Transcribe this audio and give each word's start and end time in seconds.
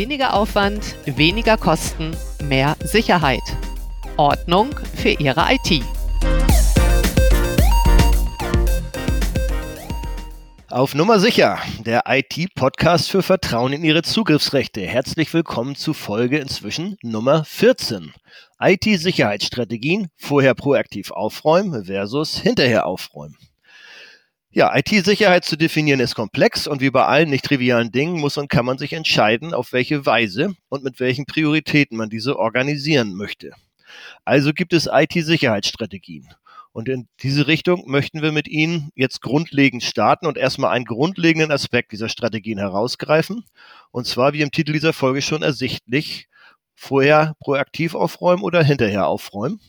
Weniger 0.00 0.32
Aufwand, 0.32 0.96
weniger 1.04 1.58
Kosten, 1.58 2.16
mehr 2.42 2.74
Sicherheit. 2.82 3.42
Ordnung 4.16 4.74
für 4.94 5.10
Ihre 5.10 5.44
IT. 5.50 5.84
Auf 10.70 10.94
Nummer 10.94 11.20
sicher, 11.20 11.58
der 11.84 12.04
IT-Podcast 12.06 13.10
für 13.10 13.22
Vertrauen 13.22 13.74
in 13.74 13.84
Ihre 13.84 14.00
Zugriffsrechte. 14.00 14.80
Herzlich 14.80 15.34
willkommen 15.34 15.76
zu 15.76 15.92
Folge 15.92 16.38
inzwischen 16.38 16.96
Nummer 17.02 17.44
14. 17.44 18.14
IT-Sicherheitsstrategien, 18.58 20.08
vorher 20.16 20.54
proaktiv 20.54 21.10
aufräumen 21.10 21.84
versus 21.84 22.38
hinterher 22.38 22.86
aufräumen. 22.86 23.36
Ja, 24.52 24.76
IT-Sicherheit 24.76 25.44
zu 25.44 25.56
definieren 25.56 26.00
ist 26.00 26.16
komplex 26.16 26.66
und 26.66 26.80
wie 26.80 26.90
bei 26.90 27.06
allen 27.06 27.30
nicht 27.30 27.44
trivialen 27.44 27.92
Dingen 27.92 28.18
muss 28.18 28.36
und 28.36 28.48
kann 28.48 28.64
man 28.66 28.78
sich 28.78 28.92
entscheiden, 28.92 29.54
auf 29.54 29.72
welche 29.72 30.06
Weise 30.06 30.54
und 30.68 30.82
mit 30.82 30.98
welchen 30.98 31.24
Prioritäten 31.24 31.96
man 31.96 32.10
diese 32.10 32.36
organisieren 32.36 33.14
möchte. 33.14 33.52
Also 34.24 34.52
gibt 34.52 34.72
es 34.72 34.88
IT-Sicherheitsstrategien. 34.92 36.28
Und 36.72 36.88
in 36.88 37.06
diese 37.20 37.46
Richtung 37.46 37.84
möchten 37.88 38.22
wir 38.22 38.32
mit 38.32 38.48
Ihnen 38.48 38.90
jetzt 38.96 39.22
grundlegend 39.22 39.84
starten 39.84 40.26
und 40.26 40.36
erstmal 40.36 40.72
einen 40.72 40.84
grundlegenden 40.84 41.52
Aspekt 41.52 41.92
dieser 41.92 42.08
Strategien 42.08 42.58
herausgreifen. 42.58 43.44
Und 43.92 44.08
zwar, 44.08 44.32
wie 44.32 44.42
im 44.42 44.50
Titel 44.50 44.72
dieser 44.72 44.92
Folge 44.92 45.22
schon 45.22 45.44
ersichtlich, 45.44 46.28
vorher 46.74 47.34
proaktiv 47.38 47.94
aufräumen 47.94 48.42
oder 48.42 48.64
hinterher 48.64 49.06
aufräumen. 49.06 49.60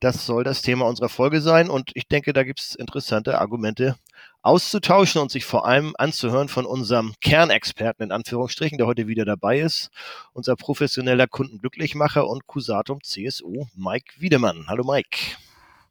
Das 0.00 0.26
soll 0.26 0.44
das 0.44 0.62
Thema 0.62 0.86
unserer 0.86 1.08
Folge 1.08 1.40
sein 1.40 1.70
und 1.70 1.90
ich 1.94 2.08
denke, 2.08 2.32
da 2.32 2.44
gibt 2.44 2.60
es 2.60 2.74
interessante 2.74 3.40
Argumente 3.40 3.96
auszutauschen 4.42 5.20
und 5.20 5.30
sich 5.30 5.44
vor 5.44 5.66
allem 5.66 5.94
anzuhören 5.98 6.48
von 6.48 6.64
unserem 6.64 7.14
Kernexperten 7.20 8.04
in 8.04 8.12
Anführungsstrichen, 8.12 8.78
der 8.78 8.86
heute 8.86 9.06
wieder 9.06 9.24
dabei 9.24 9.60
ist, 9.60 9.90
unser 10.32 10.56
professioneller 10.56 11.26
Kundenglücklichmacher 11.26 12.26
und 12.26 12.46
Cusatum 12.46 13.02
CSU 13.02 13.66
Mike 13.74 14.14
Wiedemann. 14.18 14.66
Hallo 14.68 14.84
Mike. 14.84 15.18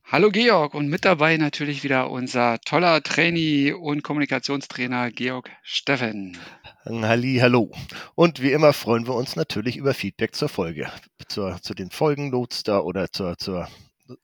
Hallo 0.10 0.32
Georg 0.32 0.74
und 0.74 0.88
mit 0.88 1.04
dabei 1.04 1.36
natürlich 1.36 1.84
wieder 1.84 2.10
unser 2.10 2.60
toller 2.62 3.04
Trainee 3.04 3.74
und 3.74 4.04
Kommunikationstrainer 4.04 5.12
Georg 5.12 5.52
Steffen. 5.64 6.38
Halli, 6.86 7.40
hallo. 7.42 7.72
Und 8.16 8.42
wie 8.42 8.54
immer 8.54 8.72
freuen 8.72 9.06
wir 9.06 9.16
uns 9.16 9.36
natürlich 9.36 9.76
über 9.76 9.94
Feedback 9.94 10.34
zur 10.34 10.48
Folge, 10.48 10.90
zur, 11.28 11.62
zu 11.62 11.74
den 11.74 11.92
Folgennotes 11.92 12.64
da 12.64 12.80
oder 12.80 13.12
zur, 13.12 13.38
zur 13.38 13.68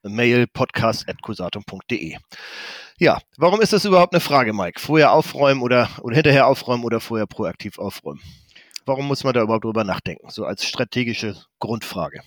Mail 0.03 0.47
podcast.cusatum.de. 0.47 2.17
Ja, 2.99 3.19
warum 3.37 3.61
ist 3.61 3.73
das 3.73 3.85
überhaupt 3.85 4.13
eine 4.13 4.21
Frage, 4.21 4.53
Mike? 4.53 4.79
Vorher 4.79 5.11
aufräumen 5.11 5.61
oder, 5.61 5.89
oder 6.01 6.15
hinterher 6.15 6.47
aufräumen 6.47 6.83
oder 6.83 6.99
vorher 6.99 7.27
proaktiv 7.27 7.79
aufräumen? 7.79 8.21
Warum 8.85 9.07
muss 9.07 9.23
man 9.23 9.33
da 9.33 9.41
überhaupt 9.41 9.65
drüber 9.65 9.83
nachdenken? 9.83 10.29
So 10.29 10.45
als 10.45 10.65
strategische 10.65 11.35
Grundfrage. 11.59 12.21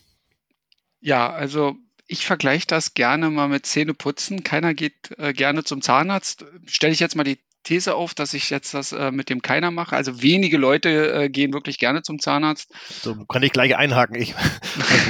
Ja, 1.00 1.30
also 1.30 1.76
ich 2.06 2.26
vergleiche 2.26 2.66
das 2.66 2.94
gerne 2.94 3.30
mal 3.30 3.48
mit 3.48 3.66
Zähneputzen. 3.66 4.44
Keiner 4.44 4.74
geht 4.74 5.16
äh, 5.18 5.32
gerne 5.32 5.64
zum 5.64 5.82
Zahnarzt. 5.82 6.44
Stelle 6.66 6.92
ich 6.92 7.00
jetzt 7.00 7.16
mal 7.16 7.24
die 7.24 7.38
These 7.66 7.96
auf, 7.96 8.14
dass 8.14 8.32
ich 8.32 8.48
jetzt 8.48 8.74
das 8.74 8.92
äh, 8.92 9.10
mit 9.10 9.28
dem 9.28 9.42
keiner 9.42 9.72
mache. 9.72 9.96
Also 9.96 10.22
wenige 10.22 10.56
Leute 10.56 11.12
äh, 11.12 11.28
gehen 11.28 11.52
wirklich 11.52 11.78
gerne 11.78 12.02
zum 12.02 12.20
Zahnarzt. 12.20 12.72
So 13.02 13.16
kann 13.26 13.42
ich 13.42 13.52
gleich 13.52 13.76
einhaken. 13.76 14.14
Ich, 14.16 14.34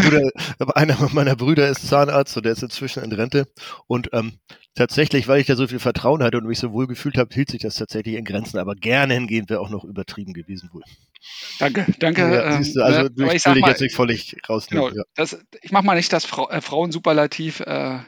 Bruder, 0.02 0.30
einer 0.74 0.96
meiner 1.12 1.36
Brüder 1.36 1.68
ist 1.68 1.86
Zahnarzt 1.86 2.36
und 2.36 2.46
der 2.46 2.52
ist 2.52 2.62
inzwischen 2.62 3.04
in 3.04 3.12
Rente. 3.12 3.46
Und 3.86 4.08
ähm, 4.14 4.38
tatsächlich, 4.74 5.28
weil 5.28 5.40
ich 5.40 5.46
da 5.46 5.54
so 5.54 5.68
viel 5.68 5.78
Vertrauen 5.78 6.22
hatte 6.22 6.38
und 6.38 6.46
mich 6.46 6.58
so 6.58 6.72
wohl 6.72 6.86
gefühlt 6.86 7.18
habe, 7.18 7.34
hielt 7.34 7.50
sich 7.50 7.60
das 7.60 7.76
tatsächlich 7.76 8.14
in 8.16 8.24
Grenzen. 8.24 8.58
Aber 8.58 8.74
gerne 8.74 9.12
hingehen 9.14 9.48
wäre 9.48 9.60
auch 9.60 9.70
noch 9.70 9.84
übertrieben 9.84 10.32
gewesen 10.32 10.70
wohl. 10.72 10.82
Danke, 11.58 11.86
danke. 11.98 12.22
Ja, 12.22 12.58
du, 12.58 12.82
also 12.82 13.00
ähm, 13.00 13.30
ich, 13.34 13.44
will 13.44 13.54
dich 13.54 13.66
jetzt 13.66 13.80
nicht 13.80 13.94
völlig 13.94 14.36
rausnehmen. 14.48 14.88
Genau, 14.88 14.96
ja. 14.96 15.04
das, 15.14 15.38
ich 15.60 15.72
mache 15.72 15.84
mal 15.84 15.96
nicht 15.96 16.12
das 16.12 16.24
Frau, 16.24 16.48
äh, 16.48 16.60
Frauensuperlativ 16.60 17.60
äh, 17.60 17.96
äh, 17.96 17.98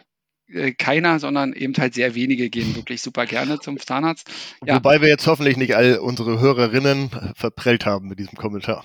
keiner, 0.78 1.18
sondern 1.18 1.52
eben 1.52 1.74
halt 1.76 1.94
sehr 1.94 2.14
wenige 2.14 2.48
gehen 2.50 2.74
wirklich 2.74 3.02
super 3.02 3.26
gerne 3.26 3.60
zum 3.60 3.78
Zahnarzt. 3.78 4.30
Ja. 4.64 4.76
Wobei 4.76 5.00
wir 5.00 5.08
jetzt 5.08 5.26
hoffentlich 5.26 5.56
nicht 5.56 5.76
all 5.76 5.98
unsere 5.98 6.40
Hörerinnen 6.40 7.10
verprellt 7.34 7.84
haben 7.84 8.08
mit 8.08 8.18
diesem 8.18 8.38
Kommentar. 8.38 8.84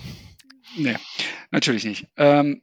Nee, 0.76 0.96
natürlich 1.50 1.84
nicht. 1.84 2.06
Ähm, 2.16 2.62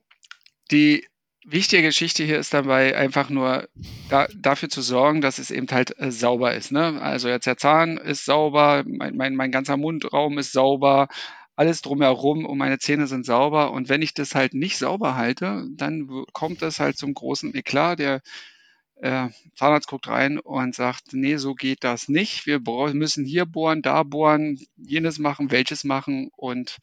die 0.69 1.05
wichtige 1.43 1.83
Geschichte 1.83 2.23
hier 2.23 2.37
ist 2.37 2.53
dabei 2.53 2.95
einfach 2.95 3.29
nur 3.29 3.67
da, 4.09 4.27
dafür 4.37 4.69
zu 4.69 4.81
sorgen, 4.81 5.21
dass 5.21 5.39
es 5.39 5.49
eben 5.49 5.67
halt 5.71 5.99
äh, 5.99 6.11
sauber 6.11 6.53
ist. 6.53 6.71
Ne? 6.71 7.01
Also 7.01 7.29
jetzt 7.29 7.47
der 7.47 7.57
Zahn 7.57 7.97
ist 7.97 8.25
sauber, 8.25 8.83
mein, 8.85 9.15
mein, 9.15 9.35
mein 9.35 9.51
ganzer 9.51 9.77
Mundraum 9.77 10.37
ist 10.37 10.51
sauber, 10.51 11.07
alles 11.55 11.81
drumherum 11.81 12.45
und 12.45 12.57
meine 12.57 12.79
Zähne 12.79 13.07
sind 13.07 13.25
sauber. 13.25 13.71
Und 13.71 13.89
wenn 13.89 14.01
ich 14.01 14.13
das 14.13 14.35
halt 14.35 14.53
nicht 14.53 14.77
sauber 14.77 15.15
halte, 15.15 15.65
dann 15.75 16.07
kommt 16.33 16.61
es 16.61 16.79
halt 16.79 16.97
zum 16.97 17.13
großen 17.13 17.53
Eklat. 17.55 17.99
Der 17.99 18.21
äh, 19.01 19.29
Zahnarzt 19.55 19.87
guckt 19.87 20.07
rein 20.07 20.39
und 20.39 20.75
sagt, 20.75 21.13
nee, 21.13 21.37
so 21.37 21.53
geht 21.53 21.83
das 21.83 22.07
nicht. 22.07 22.45
Wir 22.45 22.59
müssen 22.93 23.25
hier 23.25 23.45
bohren, 23.45 23.81
da 23.81 24.03
bohren, 24.03 24.59
jenes 24.77 25.19
machen, 25.19 25.51
welches 25.51 25.83
machen 25.83 26.29
und 26.35 26.77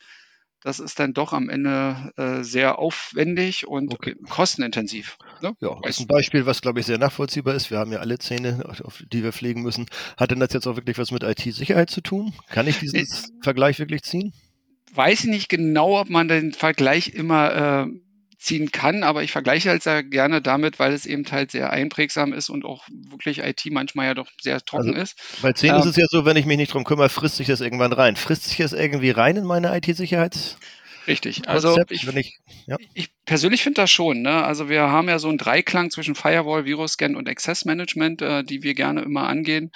das 0.62 0.81
ist 0.81 0.99
dann 0.99 1.15
doch 1.15 1.33
am 1.33 1.49
Ende 1.49 2.12
äh, 2.17 2.43
sehr 2.43 2.81
aufwendig 2.81 3.69
und 3.69 3.95
okay. 3.95 4.17
kostenintensiv. 4.28 5.17
Ne? 5.41 5.55
Ja, 5.61 5.78
das 5.83 5.97
ist 5.97 6.01
ein 6.01 6.07
Beispiel, 6.09 6.47
was 6.47 6.61
glaube 6.61 6.81
ich 6.81 6.87
sehr 6.87 6.99
nachvollziehbar 6.99 7.55
ist. 7.55 7.71
Wir 7.71 7.78
haben 7.78 7.93
ja 7.93 8.01
alle 8.01 8.19
Zähne, 8.19 8.65
auf 8.83 9.05
die 9.07 9.23
wir 9.23 9.33
pflegen 9.33 9.62
müssen. 9.62 9.87
Hat 10.17 10.33
denn 10.33 10.41
das 10.41 10.53
jetzt 10.53 10.67
auch 10.67 10.75
wirklich 10.75 10.99
was 10.99 11.12
mit 11.12 11.23
IT-Sicherheit 11.23 11.91
zu 11.91 12.01
tun? 12.01 12.34
Kann 12.49 12.67
ich 12.67 12.81
diesen 12.81 12.99
ich, 12.99 13.09
Vergleich 13.41 13.78
wirklich 13.78 14.03
ziehen? 14.03 14.33
Weiß 14.93 15.21
ich 15.21 15.27
nicht 15.27 15.49
genau, 15.49 16.01
ob 16.01 16.11
man 16.11 16.27
den 16.27 16.53
Vergleich 16.53 17.11
immer 17.11 17.87
äh, 17.87 17.87
ziehen 18.38 18.71
kann, 18.71 19.03
aber 19.03 19.22
ich 19.25 19.32
vergleiche 19.32 19.69
halt 19.69 19.82
sehr 19.82 20.03
gerne 20.04 20.41
damit, 20.41 20.78
weil 20.78 20.93
es 20.93 21.06
eben 21.06 21.25
halt 21.31 21.50
sehr 21.50 21.71
einprägsam 21.71 22.32
ist 22.32 22.50
und 22.50 22.65
auch 22.65 22.87
wirklich 22.88 23.41
IT 23.41 23.66
manchmal 23.71 24.06
ja 24.06 24.15
doch 24.15 24.28
sehr 24.41 24.60
trocken 24.60 24.91
also, 24.91 25.03
ist. 25.03 25.16
Bei 25.43 25.53
10 25.53 25.71
ähm, 25.71 25.81
ist 25.81 25.87
es 25.87 25.97
ja 25.97 26.06
so, 26.09 26.25
wenn 26.25 26.37
ich 26.37 26.47
mich 26.47 26.56
nicht 26.56 26.72
drum 26.72 26.84
kümmere, 26.84 27.09
frisst 27.09 27.37
sich 27.37 27.48
das 27.48 27.60
irgendwann 27.60 27.93
rein. 27.93 28.16
Frisst 28.16 28.44
sich 28.44 28.59
das 28.59 28.72
irgendwie 28.72 29.10
rein 29.10 29.37
in 29.37 29.44
meine 29.44 29.77
IT-Sicherheits? 29.77 30.56
Richtig. 31.09 31.48
Also 31.48 31.77
ich, 31.88 32.06
ich, 32.06 32.38
ja. 32.66 32.77
ich 32.93 33.09
persönlich 33.25 33.62
finde 33.62 33.81
das 33.81 33.91
schon. 33.91 34.21
Ne? 34.21 34.44
Also 34.44 34.69
wir 34.69 34.82
haben 34.82 35.09
ja 35.09 35.19
so 35.19 35.28
einen 35.28 35.38
Dreiklang 35.38 35.91
zwischen 35.91 36.15
Firewall, 36.15 36.66
Virus-Scan 36.66 37.16
und 37.16 37.28
Access 37.28 37.65
Management, 37.65 38.21
äh, 38.21 38.44
die 38.44 38.62
wir 38.62 38.75
gerne 38.75 39.00
immer 39.00 39.27
angehen. 39.27 39.72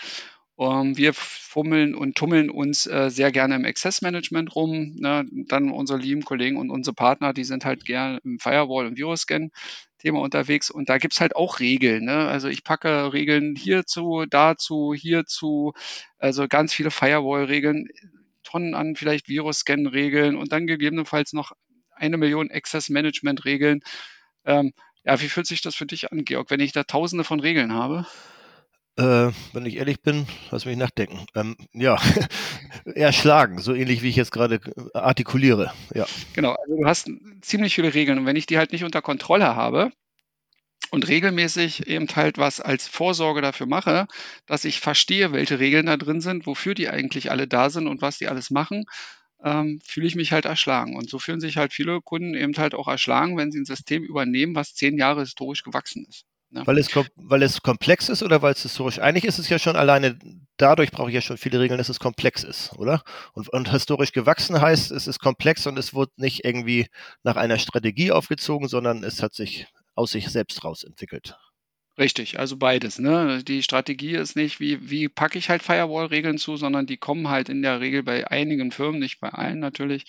Ähm, 0.58 0.96
wir 0.96 1.12
fummeln 1.14 1.94
und 1.94 2.14
tummeln 2.14 2.50
uns 2.50 2.86
äh, 2.86 3.10
sehr 3.10 3.32
gerne 3.32 3.56
im 3.56 3.64
Access 3.64 4.02
Management 4.02 4.54
rum. 4.54 4.96
Ne? 4.98 5.26
Dann 5.48 5.70
unsere 5.70 5.98
lieben 5.98 6.22
Kollegen 6.24 6.56
und 6.56 6.70
unsere 6.70 6.94
Partner, 6.94 7.32
die 7.32 7.44
sind 7.44 7.64
halt 7.64 7.84
gerne 7.84 8.20
im 8.24 8.38
Firewall 8.38 8.86
und 8.86 8.96
Virus-Scan. 8.96 9.50
Thema 10.02 10.20
unterwegs 10.20 10.68
und 10.68 10.88
da 10.88 10.98
gibt's 10.98 11.20
halt 11.20 11.36
auch 11.36 11.60
Regeln. 11.60 12.04
Ne? 12.04 12.26
Also 12.28 12.48
ich 12.48 12.64
packe 12.64 13.12
Regeln 13.12 13.54
hierzu, 13.56 14.24
dazu, 14.28 14.94
hierzu, 14.94 15.72
also 16.18 16.48
ganz 16.48 16.74
viele 16.74 16.90
Firewall-Regeln, 16.90 17.88
Tonnen 18.42 18.74
an 18.74 18.96
vielleicht 18.96 19.28
Virus-Scan-Regeln 19.28 20.36
und 20.36 20.50
dann 20.52 20.66
gegebenenfalls 20.66 21.32
noch 21.32 21.52
eine 21.94 22.16
Million 22.16 22.50
Access-Management-Regeln. 22.50 23.80
Ähm, 24.44 24.72
ja, 25.04 25.20
wie 25.20 25.28
fühlt 25.28 25.46
sich 25.46 25.62
das 25.62 25.76
für 25.76 25.86
dich 25.86 26.10
an, 26.10 26.24
Georg, 26.24 26.50
wenn 26.50 26.60
ich 26.60 26.72
da 26.72 26.82
tausende 26.82 27.24
von 27.24 27.40
Regeln 27.40 27.72
habe? 27.72 28.06
Äh, 28.96 29.30
wenn 29.54 29.64
ich 29.64 29.76
ehrlich 29.76 30.02
bin, 30.02 30.26
lass 30.50 30.66
mich 30.66 30.76
nachdenken. 30.76 31.24
Ähm, 31.34 31.56
ja, 31.72 31.96
erschlagen, 32.84 33.58
so 33.58 33.72
ähnlich 33.72 34.02
wie 34.02 34.08
ich 34.08 34.16
jetzt 34.16 34.32
gerade 34.32 34.56
äh, 34.56 34.98
artikuliere. 34.98 35.72
Ja. 35.94 36.06
Genau, 36.34 36.52
also 36.52 36.76
du 36.76 36.86
hast 36.86 37.10
ziemlich 37.40 37.74
viele 37.74 37.94
Regeln 37.94 38.18
und 38.18 38.26
wenn 38.26 38.36
ich 38.36 38.46
die 38.46 38.58
halt 38.58 38.72
nicht 38.72 38.84
unter 38.84 39.00
Kontrolle 39.00 39.56
habe 39.56 39.92
und 40.90 41.08
regelmäßig 41.08 41.86
eben 41.86 42.06
halt 42.14 42.36
was 42.36 42.60
als 42.60 42.86
Vorsorge 42.86 43.40
dafür 43.40 43.66
mache, 43.66 44.06
dass 44.46 44.66
ich 44.66 44.80
verstehe, 44.80 45.32
welche 45.32 45.58
Regeln 45.58 45.86
da 45.86 45.96
drin 45.96 46.20
sind, 46.20 46.46
wofür 46.46 46.74
die 46.74 46.90
eigentlich 46.90 47.30
alle 47.30 47.48
da 47.48 47.70
sind 47.70 47.86
und 47.86 48.02
was 48.02 48.18
die 48.18 48.28
alles 48.28 48.50
machen, 48.50 48.84
ähm, 49.42 49.80
fühle 49.84 50.06
ich 50.06 50.16
mich 50.16 50.32
halt 50.32 50.44
erschlagen. 50.44 50.96
Und 50.96 51.08
so 51.08 51.18
fühlen 51.18 51.40
sich 51.40 51.56
halt 51.56 51.72
viele 51.72 52.02
Kunden 52.02 52.34
eben 52.34 52.54
halt 52.58 52.74
auch 52.74 52.88
erschlagen, 52.88 53.38
wenn 53.38 53.50
sie 53.50 53.60
ein 53.60 53.64
System 53.64 54.02
übernehmen, 54.04 54.54
was 54.54 54.74
zehn 54.74 54.98
Jahre 54.98 55.20
historisch 55.20 55.62
gewachsen 55.62 56.04
ist. 56.08 56.26
Ne? 56.52 56.66
Weil, 56.66 56.76
es, 56.78 56.94
weil 57.16 57.42
es 57.42 57.62
komplex 57.62 58.10
ist 58.10 58.22
oder 58.22 58.42
weil 58.42 58.52
es 58.52 58.62
historisch? 58.62 58.98
Eigentlich 58.98 59.24
ist 59.24 59.38
es 59.38 59.48
ja 59.48 59.58
schon 59.58 59.74
alleine, 59.74 60.18
dadurch 60.58 60.90
brauche 60.90 61.08
ich 61.08 61.14
ja 61.14 61.22
schon 61.22 61.38
viele 61.38 61.58
Regeln, 61.60 61.78
dass 61.78 61.88
es 61.88 61.98
komplex 61.98 62.44
ist, 62.44 62.74
oder? 62.74 63.02
Und, 63.32 63.48
und 63.48 63.70
historisch 63.70 64.12
gewachsen 64.12 64.60
heißt, 64.60 64.90
es 64.90 65.06
ist 65.06 65.18
komplex 65.18 65.66
und 65.66 65.78
es 65.78 65.94
wurde 65.94 66.12
nicht 66.16 66.44
irgendwie 66.44 66.88
nach 67.22 67.36
einer 67.36 67.58
Strategie 67.58 68.12
aufgezogen, 68.12 68.68
sondern 68.68 69.02
es 69.02 69.22
hat 69.22 69.34
sich 69.34 69.66
aus 69.94 70.12
sich 70.12 70.28
selbst 70.28 70.62
raus 70.62 70.84
entwickelt. 70.84 71.36
Richtig, 71.98 72.38
also 72.38 72.56
beides. 72.56 72.98
Ne? 72.98 73.42
Die 73.44 73.62
Strategie 73.62 74.14
ist 74.14 74.36
nicht, 74.36 74.60
wie, 74.60 74.90
wie 74.90 75.08
packe 75.08 75.38
ich 75.38 75.48
halt 75.48 75.62
Firewall-Regeln 75.62 76.36
zu, 76.36 76.56
sondern 76.56 76.86
die 76.86 76.96
kommen 76.98 77.28
halt 77.28 77.48
in 77.48 77.62
der 77.62 77.80
Regel 77.80 78.02
bei 78.02 78.26
einigen 78.26 78.72
Firmen, 78.72 79.00
nicht 79.00 79.20
bei 79.20 79.30
allen 79.30 79.58
natürlich, 79.58 80.04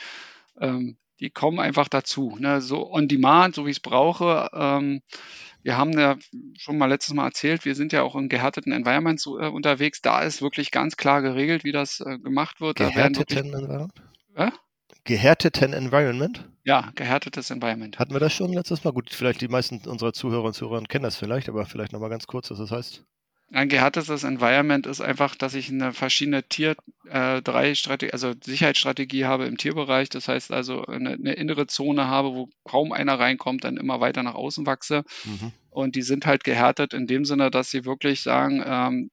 ähm, 0.60 0.98
die 1.20 1.30
kommen 1.30 1.60
einfach 1.60 1.88
dazu. 1.88 2.36
Ne? 2.40 2.62
So 2.62 2.92
on 2.92 3.08
demand, 3.08 3.56
so 3.56 3.66
wie 3.66 3.72
ich 3.72 3.78
es 3.78 3.82
brauche. 3.82 4.50
Ähm, 4.54 5.02
wir 5.62 5.78
haben 5.78 5.98
ja 5.98 6.18
schon 6.58 6.78
mal 6.78 6.88
letztes 6.88 7.14
Mal 7.14 7.26
erzählt, 7.26 7.64
wir 7.64 7.76
sind 7.76 7.94
ja 7.94 8.04
auch 8.04 8.16
in 8.16 8.28
gehärteten 8.28 8.74
Environments 8.74 9.26
äh, 9.26 9.48
unterwegs. 9.48 10.02
Da 10.02 10.22
ist 10.22 10.42
wirklich 10.42 10.72
ganz 10.72 10.98
klar 10.98 11.22
geregelt, 11.22 11.64
wie 11.64 11.72
das 11.72 12.02
äh, 12.02 12.20
gemacht 12.20 12.60
wird. 12.60 12.78
Gehärteten 12.78 13.54
Environment? 13.54 13.94
Äh? 14.36 14.52
gehärteten 15.04 15.74
Environment? 15.74 16.50
Ja, 16.64 16.92
gehärtetes 16.96 17.50
Environment. 17.50 18.00
Hatten 18.00 18.14
wir 18.14 18.20
das 18.20 18.34
schon 18.34 18.54
letztes 18.54 18.84
Mal? 18.84 18.94
Gut, 18.94 19.10
vielleicht 19.10 19.42
die 19.42 19.48
meisten 19.48 19.82
unserer 19.88 20.14
Zuhörer 20.14 20.46
und 20.46 20.54
Zuhörer 20.54 20.82
kennen 20.84 21.04
das 21.04 21.18
vielleicht, 21.18 21.50
aber 21.50 21.66
vielleicht 21.66 21.92
nochmal 21.92 22.10
ganz 22.10 22.26
kurz, 22.26 22.50
was 22.52 22.60
das 22.60 22.72
heißt. 22.72 23.04
Ein 23.54 23.70
gehärtetes 23.70 24.24
Environment 24.24 24.88
ist 24.88 25.00
einfach, 25.00 25.36
dass 25.36 25.54
ich 25.54 25.70
eine 25.70 25.94
verschiedene 25.94 26.42
Tier 26.42 26.76
äh, 27.08 27.40
drei 27.44 27.76
Strategie, 27.76 28.12
also 28.12 28.34
Sicherheitsstrategie 28.44 29.26
habe 29.26 29.46
im 29.46 29.58
Tierbereich. 29.58 30.10
Das 30.10 30.28
heißt 30.28 30.52
also 30.52 30.84
eine, 30.88 31.12
eine, 31.12 31.34
innere 31.34 31.68
Zone 31.68 32.08
habe, 32.08 32.34
wo 32.34 32.50
kaum 32.64 32.92
einer 32.92 33.20
reinkommt, 33.20 33.64
dann 33.64 33.78
immer 33.78 34.02
weiter 34.02 34.24
nach 34.24 34.34
außen 34.34 34.66
wachse. 34.66 35.04
Mhm. 35.26 35.52
Und 35.70 35.96
die 35.96 36.02
sind 36.02 36.26
halt 36.26 36.44
gehärtet 36.44 36.96
in 36.96 37.06
dem 37.06 37.26
Sinne, 37.26 37.52
dass 37.52 37.70
sie 37.70 37.86
wirklich 37.86 38.22
sagen, 38.22 38.64
ähm, 38.66 39.12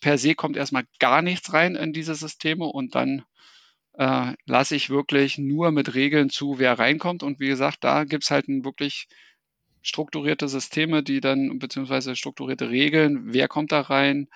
per 0.00 0.16
se 0.16 0.34
kommt 0.34 0.56
erstmal 0.56 0.84
gar 0.98 1.20
nichts 1.20 1.52
rein 1.52 1.74
in 1.74 1.92
diese 1.92 2.14
Systeme 2.14 2.64
und 2.64 2.94
dann 2.94 3.22
äh, 3.98 4.32
lasse 4.46 4.76
ich 4.76 4.88
wirklich 4.88 5.36
nur 5.36 5.72
mit 5.72 5.94
Regeln 5.94 6.30
zu, 6.30 6.58
wer 6.58 6.78
reinkommt. 6.78 7.22
Und 7.22 7.38
wie 7.38 7.48
gesagt, 7.48 7.84
da 7.84 8.04
gibt 8.04 8.24
es 8.24 8.30
halt 8.30 8.48
ein 8.48 8.64
wirklich 8.64 9.08
strukturierte 9.82 10.48
Systeme, 10.48 11.02
die 11.02 11.20
dann, 11.20 11.58
beziehungsweise 11.58 12.16
strukturierte 12.16 12.70
Regeln, 12.70 13.32
wer 13.32 13.48
kommt 13.48 13.72
da 13.72 13.80
rein. 13.80 14.28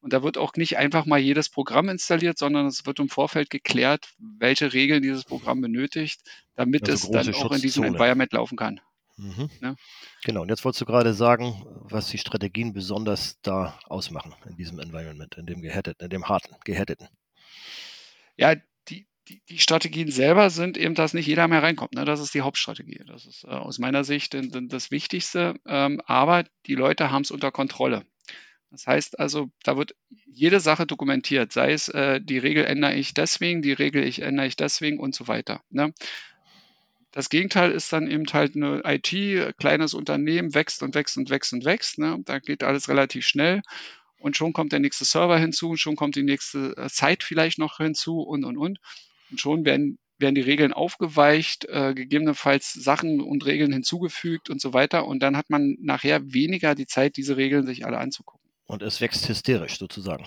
Und 0.00 0.12
da 0.12 0.22
wird 0.22 0.36
auch 0.36 0.52
nicht 0.56 0.76
einfach 0.76 1.06
mal 1.06 1.18
jedes 1.18 1.48
Programm 1.48 1.88
installiert, 1.88 2.36
sondern 2.36 2.66
es 2.66 2.84
wird 2.84 2.98
im 2.98 3.08
Vorfeld 3.08 3.48
geklärt, 3.48 4.12
welche 4.18 4.72
Regeln 4.72 5.02
dieses 5.02 5.24
Programm 5.24 5.62
benötigt, 5.62 6.20
damit 6.56 6.88
also 6.90 7.06
es 7.06 7.10
dann 7.10 7.34
auch 7.34 7.52
in 7.52 7.62
diesem 7.62 7.84
Environment 7.84 8.32
laufen 8.32 8.56
kann. 8.56 8.80
Mhm. 9.16 9.48
Ja? 9.62 9.76
Genau, 10.24 10.42
und 10.42 10.48
jetzt 10.48 10.64
wolltest 10.64 10.82
du 10.82 10.86
gerade 10.86 11.14
sagen, 11.14 11.64
was 11.66 12.08
die 12.08 12.18
Strategien 12.18 12.72
besonders 12.72 13.40
da 13.42 13.78
ausmachen 13.86 14.34
in 14.48 14.56
diesem 14.56 14.78
Environment, 14.78 15.34
in 15.36 15.46
dem 15.46 15.62
gehärteten, 15.62 16.04
in 16.04 16.10
dem 16.10 16.28
harten, 16.28 16.54
gehärteten. 16.64 17.08
Ja, 18.36 18.56
die, 19.28 19.42
die 19.48 19.58
Strategien 19.58 20.10
selber 20.10 20.50
sind 20.50 20.76
eben, 20.76 20.94
dass 20.94 21.14
nicht 21.14 21.26
jeder 21.26 21.48
mehr 21.48 21.62
reinkommt. 21.62 21.94
Ne? 21.94 22.04
Das 22.04 22.20
ist 22.20 22.34
die 22.34 22.42
Hauptstrategie. 22.42 23.02
Das 23.06 23.26
ist 23.26 23.44
äh, 23.44 23.48
aus 23.48 23.78
meiner 23.78 24.04
Sicht 24.04 24.34
das 24.34 24.90
Wichtigste. 24.90 25.54
Ähm, 25.66 26.00
aber 26.06 26.44
die 26.66 26.74
Leute 26.74 27.10
haben 27.10 27.22
es 27.22 27.30
unter 27.30 27.50
Kontrolle. 27.50 28.04
Das 28.70 28.86
heißt 28.86 29.20
also, 29.20 29.50
da 29.62 29.76
wird 29.76 29.94
jede 30.26 30.58
Sache 30.58 30.84
dokumentiert, 30.84 31.52
sei 31.52 31.72
es 31.72 31.88
äh, 31.88 32.20
die 32.20 32.38
Regel 32.38 32.64
ändere 32.64 32.94
ich 32.94 33.14
deswegen, 33.14 33.62
die 33.62 33.72
Regel 33.72 34.02
ich 34.02 34.20
ändere 34.22 34.48
ich 34.48 34.56
deswegen 34.56 34.98
und 34.98 35.14
so 35.14 35.28
weiter. 35.28 35.62
Ne? 35.70 35.94
Das 37.12 37.28
Gegenteil 37.28 37.70
ist 37.70 37.92
dann 37.92 38.10
eben 38.10 38.26
halt 38.32 38.56
eine 38.56 38.82
IT, 38.84 39.56
kleines 39.58 39.94
Unternehmen, 39.94 40.54
wächst 40.54 40.82
und 40.82 40.96
wächst 40.96 41.16
und 41.16 41.30
wächst 41.30 41.52
und 41.52 41.64
wächst. 41.64 41.98
Ne? 41.98 42.18
Da 42.24 42.40
geht 42.40 42.64
alles 42.64 42.88
relativ 42.88 43.24
schnell 43.24 43.62
und 44.18 44.36
schon 44.36 44.52
kommt 44.52 44.72
der 44.72 44.80
nächste 44.80 45.04
Server 45.04 45.38
hinzu, 45.38 45.76
schon 45.76 45.96
kommt 45.96 46.16
die 46.16 46.22
nächste 46.22 46.74
äh, 46.76 46.88
Zeit 46.88 47.22
vielleicht 47.22 47.58
noch 47.58 47.76
hinzu 47.76 48.22
und, 48.22 48.44
und, 48.44 48.56
und. 48.56 48.80
Und 49.34 49.40
schon 49.40 49.64
werden, 49.64 49.98
werden 50.18 50.36
die 50.36 50.42
Regeln 50.42 50.72
aufgeweicht, 50.72 51.64
äh, 51.64 51.92
gegebenenfalls 51.92 52.72
Sachen 52.72 53.20
und 53.20 53.44
Regeln 53.44 53.72
hinzugefügt 53.72 54.48
und 54.48 54.60
so 54.60 54.72
weiter. 54.72 55.08
Und 55.08 55.24
dann 55.24 55.36
hat 55.36 55.50
man 55.50 55.74
nachher 55.80 56.32
weniger 56.32 56.76
die 56.76 56.86
Zeit, 56.86 57.16
diese 57.16 57.36
Regeln 57.36 57.66
sich 57.66 57.84
alle 57.84 57.98
anzugucken. 57.98 58.48
Und 58.66 58.80
es 58.82 59.00
wächst 59.00 59.28
hysterisch 59.28 59.76
sozusagen. 59.76 60.24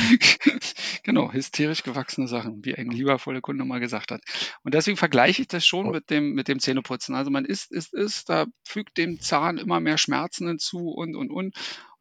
genau, 1.02 1.30
hysterisch 1.30 1.82
gewachsene 1.82 2.26
Sachen, 2.26 2.64
wie 2.64 2.74
ein 2.74 2.90
liebevoller 2.90 3.42
Kunde 3.42 3.66
mal 3.66 3.80
gesagt 3.80 4.12
hat. 4.12 4.22
Und 4.64 4.72
deswegen 4.72 4.96
vergleiche 4.96 5.42
ich 5.42 5.48
das 5.48 5.66
schon 5.66 5.90
mit 5.90 6.08
dem, 6.08 6.32
mit 6.32 6.48
dem 6.48 6.58
Zähneputzen. 6.58 7.14
Also 7.14 7.30
man 7.30 7.44
isst, 7.44 7.70
isst, 7.70 7.92
isst, 7.92 8.30
da 8.30 8.46
fügt 8.64 8.96
dem 8.96 9.20
Zahn 9.20 9.58
immer 9.58 9.78
mehr 9.78 9.98
Schmerzen 9.98 10.48
hinzu 10.48 10.88
und, 10.88 11.14
und, 11.14 11.30
und 11.30 11.54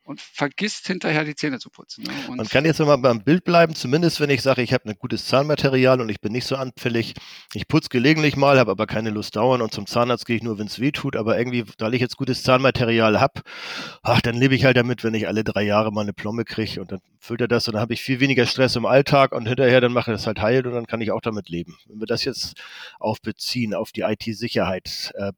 und 0.05 0.21
vergisst 0.21 0.85
hinterher 0.85 1.23
die 1.25 1.33
Zähne 1.33 1.57
zu 1.57 1.71
putzen. 1.71 2.03
Ne? 2.03 2.11
Man 2.35 2.47
kann 2.47 2.63
jetzt 2.63 2.79
mal 2.79 2.95
beim 2.97 3.23
Bild 3.23 3.43
bleiben, 3.43 3.73
zumindest 3.73 4.19
wenn 4.19 4.29
ich 4.29 4.43
sage, 4.43 4.61
ich 4.61 4.71
habe 4.71 4.87
ein 4.87 4.95
gutes 4.99 5.25
Zahnmaterial 5.25 5.99
und 5.99 6.09
ich 6.09 6.21
bin 6.21 6.31
nicht 6.31 6.45
so 6.45 6.55
anfällig. 6.55 7.15
Ich 7.53 7.67
putze 7.67 7.89
gelegentlich 7.89 8.35
mal, 8.35 8.59
habe 8.59 8.69
aber 8.69 8.85
keine 8.85 9.09
Lust 9.09 9.35
dauern 9.35 9.63
und 9.63 9.73
zum 9.73 9.87
Zahnarzt 9.87 10.27
gehe 10.27 10.35
ich 10.35 10.43
nur, 10.43 10.59
wenn 10.59 10.67
es 10.67 10.79
weh 10.79 10.91
tut. 10.91 11.15
Aber 11.15 11.39
irgendwie, 11.39 11.65
da 11.77 11.89
ich 11.89 12.01
jetzt 12.01 12.17
gutes 12.17 12.43
Zahnmaterial 12.43 13.19
habe, 13.19 13.41
ach, 14.03 14.21
dann 14.21 14.35
lebe 14.35 14.53
ich 14.53 14.63
halt 14.63 14.77
damit, 14.77 15.03
wenn 15.03 15.15
ich 15.15 15.27
alle 15.27 15.43
drei 15.43 15.63
Jahre 15.63 15.91
mal 15.91 16.01
eine 16.01 16.13
Plomme 16.13 16.45
kriege 16.45 16.79
und 16.81 16.91
dann 16.91 16.99
füllt 17.19 17.41
er 17.41 17.47
das 17.47 17.67
und 17.67 17.73
dann 17.73 17.81
habe 17.81 17.93
ich 17.93 18.03
viel 18.03 18.19
weniger 18.19 18.45
Stress 18.45 18.75
im 18.75 18.85
Alltag 18.85 19.31
und 19.31 19.47
hinterher 19.47 19.81
dann 19.81 19.91
mache 19.91 20.11
ich 20.11 20.17
das 20.17 20.27
halt 20.27 20.39
heil 20.39 20.67
und 20.67 20.73
dann 20.73 20.85
kann 20.85 21.01
ich 21.01 21.11
auch 21.11 21.21
damit 21.21 21.49
leben. 21.49 21.77
Wenn 21.87 21.99
wir 21.99 22.07
das 22.07 22.23
jetzt 22.25 22.61
auf 22.99 23.21
beziehen, 23.21 23.73
auf 23.73 23.91
die 23.91 24.01
IT-Sicherheit, 24.01 25.11
äh, 25.15 25.31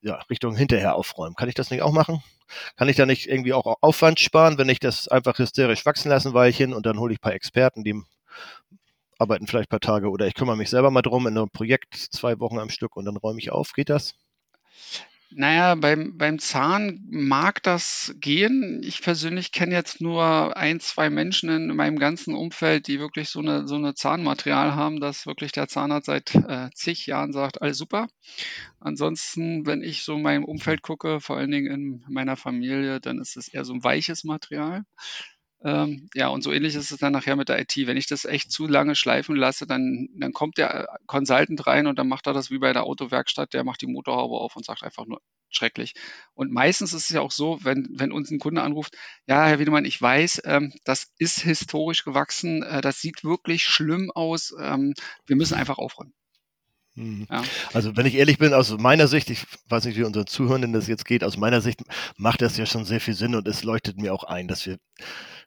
ja, 0.00 0.20
Richtung 0.30 0.54
hinterher 0.54 0.94
aufräumen, 0.94 1.34
kann 1.34 1.48
ich 1.48 1.56
das 1.56 1.70
nicht 1.70 1.82
auch 1.82 1.92
machen? 1.92 2.22
Kann 2.76 2.88
ich 2.88 2.96
da 2.96 3.06
nicht 3.06 3.26
irgendwie 3.28 3.52
auch 3.52 3.76
Aufwand 3.80 4.20
sparen, 4.20 4.58
wenn 4.58 4.68
ich 4.68 4.80
das 4.80 5.08
einfach 5.08 5.38
hysterisch 5.38 5.86
wachsen 5.86 6.10
lassen, 6.10 6.34
Weilchen, 6.34 6.74
und 6.74 6.86
dann 6.86 6.98
hole 6.98 7.12
ich 7.12 7.18
ein 7.18 7.22
paar 7.22 7.34
Experten, 7.34 7.84
die 7.84 8.00
arbeiten 9.18 9.46
vielleicht 9.46 9.68
ein 9.68 9.78
paar 9.78 9.80
Tage 9.80 10.10
oder 10.10 10.26
ich 10.26 10.34
kümmere 10.34 10.56
mich 10.56 10.70
selber 10.70 10.90
mal 10.90 11.02
drum 11.02 11.26
in 11.26 11.38
einem 11.38 11.50
Projekt 11.50 11.94
zwei 11.94 12.38
Wochen 12.40 12.58
am 12.58 12.70
Stück 12.70 12.96
und 12.96 13.04
dann 13.04 13.16
räume 13.16 13.38
ich 13.38 13.52
auf. 13.52 13.72
Geht 13.72 13.88
das? 13.88 14.14
Naja, 15.34 15.74
beim, 15.76 16.18
beim 16.18 16.38
Zahn 16.38 17.00
mag 17.10 17.62
das 17.62 18.14
gehen. 18.18 18.82
Ich 18.84 19.00
persönlich 19.00 19.50
kenne 19.50 19.74
jetzt 19.74 20.00
nur 20.00 20.56
ein, 20.56 20.78
zwei 20.80 21.08
Menschen 21.10 21.48
in 21.48 21.74
meinem 21.74 21.98
ganzen 21.98 22.34
Umfeld, 22.34 22.86
die 22.86 23.00
wirklich 23.00 23.30
so 23.30 23.40
eine, 23.40 23.66
so 23.66 23.76
eine 23.76 23.94
Zahnmaterial 23.94 24.74
haben, 24.74 25.00
dass 25.00 25.26
wirklich 25.26 25.52
der 25.52 25.68
Zahnarzt 25.68 26.06
seit 26.06 26.34
äh, 26.34 26.68
zig 26.74 27.06
Jahren 27.06 27.32
sagt, 27.32 27.62
alles 27.62 27.78
super. 27.78 28.08
Ansonsten, 28.80 29.64
wenn 29.64 29.82
ich 29.82 30.04
so 30.04 30.16
in 30.16 30.22
meinem 30.22 30.44
Umfeld 30.44 30.82
gucke, 30.82 31.20
vor 31.20 31.36
allen 31.38 31.50
Dingen 31.50 31.72
in 31.72 32.04
meiner 32.08 32.36
Familie, 32.36 33.00
dann 33.00 33.18
ist 33.18 33.36
es 33.36 33.48
eher 33.48 33.64
so 33.64 33.72
ein 33.72 33.84
weiches 33.84 34.24
Material. 34.24 34.84
Ähm, 35.64 36.08
ja, 36.14 36.28
und 36.28 36.42
so 36.42 36.52
ähnlich 36.52 36.74
ist 36.74 36.90
es 36.90 36.98
dann 36.98 37.12
nachher 37.12 37.36
mit 37.36 37.48
der 37.48 37.60
IT. 37.60 37.76
Wenn 37.76 37.96
ich 37.96 38.06
das 38.06 38.24
echt 38.24 38.50
zu 38.50 38.66
lange 38.66 38.96
schleifen 38.96 39.36
lasse, 39.36 39.66
dann, 39.66 40.08
dann 40.14 40.32
kommt 40.32 40.58
der 40.58 40.88
Consultant 41.06 41.66
rein 41.66 41.86
und 41.86 41.98
dann 41.98 42.08
macht 42.08 42.26
er 42.26 42.32
das 42.32 42.50
wie 42.50 42.58
bei 42.58 42.72
der 42.72 42.84
Autowerkstatt, 42.84 43.54
der 43.54 43.64
macht 43.64 43.80
die 43.80 43.86
Motorhaube 43.86 44.36
auf 44.36 44.56
und 44.56 44.64
sagt 44.64 44.82
einfach 44.82 45.06
nur 45.06 45.20
schrecklich. 45.50 45.94
Und 46.34 46.50
meistens 46.52 46.92
ist 46.94 47.04
es 47.04 47.10
ja 47.10 47.20
auch 47.20 47.30
so, 47.30 47.58
wenn, 47.62 47.88
wenn 47.92 48.12
uns 48.12 48.30
ein 48.30 48.38
Kunde 48.38 48.62
anruft, 48.62 48.96
ja, 49.26 49.46
Herr 49.46 49.58
Wiedemann, 49.58 49.84
ich 49.84 50.00
weiß, 50.00 50.42
ähm, 50.44 50.72
das 50.84 51.12
ist 51.18 51.40
historisch 51.40 52.04
gewachsen, 52.04 52.62
äh, 52.62 52.80
das 52.80 53.00
sieht 53.00 53.22
wirklich 53.22 53.64
schlimm 53.64 54.10
aus, 54.10 54.54
ähm, 54.58 54.94
wir 55.26 55.36
müssen 55.36 55.54
einfach 55.54 55.78
aufräumen. 55.78 56.14
Mhm. 56.94 57.26
Ja. 57.30 57.42
Also 57.72 57.96
wenn 57.96 58.06
ich 58.06 58.14
ehrlich 58.14 58.38
bin, 58.38 58.52
aus 58.52 58.76
meiner 58.76 59.08
Sicht, 59.08 59.30
ich 59.30 59.46
weiß 59.68 59.84
nicht, 59.84 59.96
wie 59.96 60.04
unseren 60.04 60.26
Zuhörenden 60.26 60.72
das 60.72 60.88
jetzt 60.88 61.04
geht, 61.04 61.24
aus 61.24 61.36
meiner 61.36 61.60
Sicht 61.60 61.80
macht 62.16 62.42
das 62.42 62.56
ja 62.56 62.66
schon 62.66 62.84
sehr 62.84 63.00
viel 63.00 63.14
Sinn 63.14 63.34
und 63.34 63.48
es 63.48 63.64
leuchtet 63.64 63.96
mir 63.96 64.12
auch 64.12 64.24
ein, 64.24 64.48
dass 64.48 64.66
wir 64.66 64.78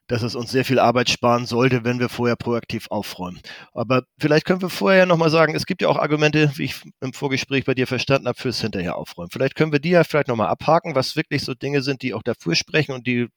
dass 0.06 0.22
es 0.22 0.34
uns 0.34 0.50
sehr 0.50 0.64
viel 0.64 0.78
Arbeit 0.78 1.10
sparen 1.10 1.46
sollte, 1.46 1.84
wenn 1.84 1.98
wir 1.98 2.08
vorher 2.08 2.36
proaktiv 2.36 2.86
aufräumen. 2.90 3.40
Aber 3.72 4.04
vielleicht 4.18 4.46
können 4.46 4.62
wir 4.62 4.68
vorher 4.68 5.06
nochmal 5.06 5.30
sagen, 5.30 5.54
es 5.54 5.66
gibt 5.66 5.82
ja 5.82 5.88
auch 5.88 5.96
Argumente, 5.96 6.52
wie 6.56 6.64
ich 6.64 6.76
im 7.00 7.12
Vorgespräch 7.12 7.64
bei 7.64 7.74
dir 7.74 7.86
verstanden 7.86 8.28
habe, 8.28 8.38
fürs 8.38 8.60
hinterher 8.60 8.96
aufräumen. 8.96 9.30
Vielleicht 9.30 9.56
können 9.56 9.72
wir 9.72 9.80
die 9.80 9.90
ja 9.90 10.04
vielleicht 10.04 10.28
nochmal 10.28 10.48
abhaken, 10.48 10.94
was 10.94 11.16
wirklich 11.16 11.42
so 11.42 11.54
Dinge 11.54 11.82
sind, 11.82 12.02
die 12.02 12.14
auch 12.14 12.22
dafür 12.22 12.54
sprechen 12.54 12.92
und 12.92 13.06
die, 13.06 13.28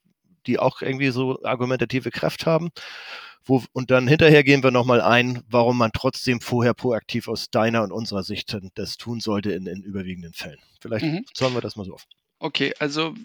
die 0.46 0.60
auch 0.60 0.82
irgendwie 0.82 1.10
so 1.10 1.42
argumentative 1.44 2.12
Kraft 2.12 2.46
haben. 2.46 2.70
Wo, 3.46 3.64
und 3.74 3.90
dann 3.90 4.08
hinterher 4.08 4.44
gehen 4.44 4.64
wir 4.64 4.72
nochmal 4.72 5.02
ein, 5.02 5.42
warum 5.50 5.78
man 5.78 5.92
trotzdem 5.92 6.42
vorher 6.42 6.74
proaktiv 6.74 7.28
aus 7.28 7.50
deiner 7.50 7.82
und 7.84 7.92
unserer 7.92 8.24
Sicht 8.24 8.56
das 8.76 8.98
tun 8.98 9.22
sollte 9.22 9.52
in, 9.54 9.66
in 9.66 9.82
überwiegenden 9.82 10.34
Fällen. 10.34 10.60
Vielleicht 10.82 11.06
mhm. 11.06 11.26
zahlen 11.34 11.54
wir 11.54 11.62
das 11.62 11.76
mal 11.76 11.86
so 11.86 11.94
auf. 11.94 12.06
Okay, 12.40 12.74
also 12.80 13.16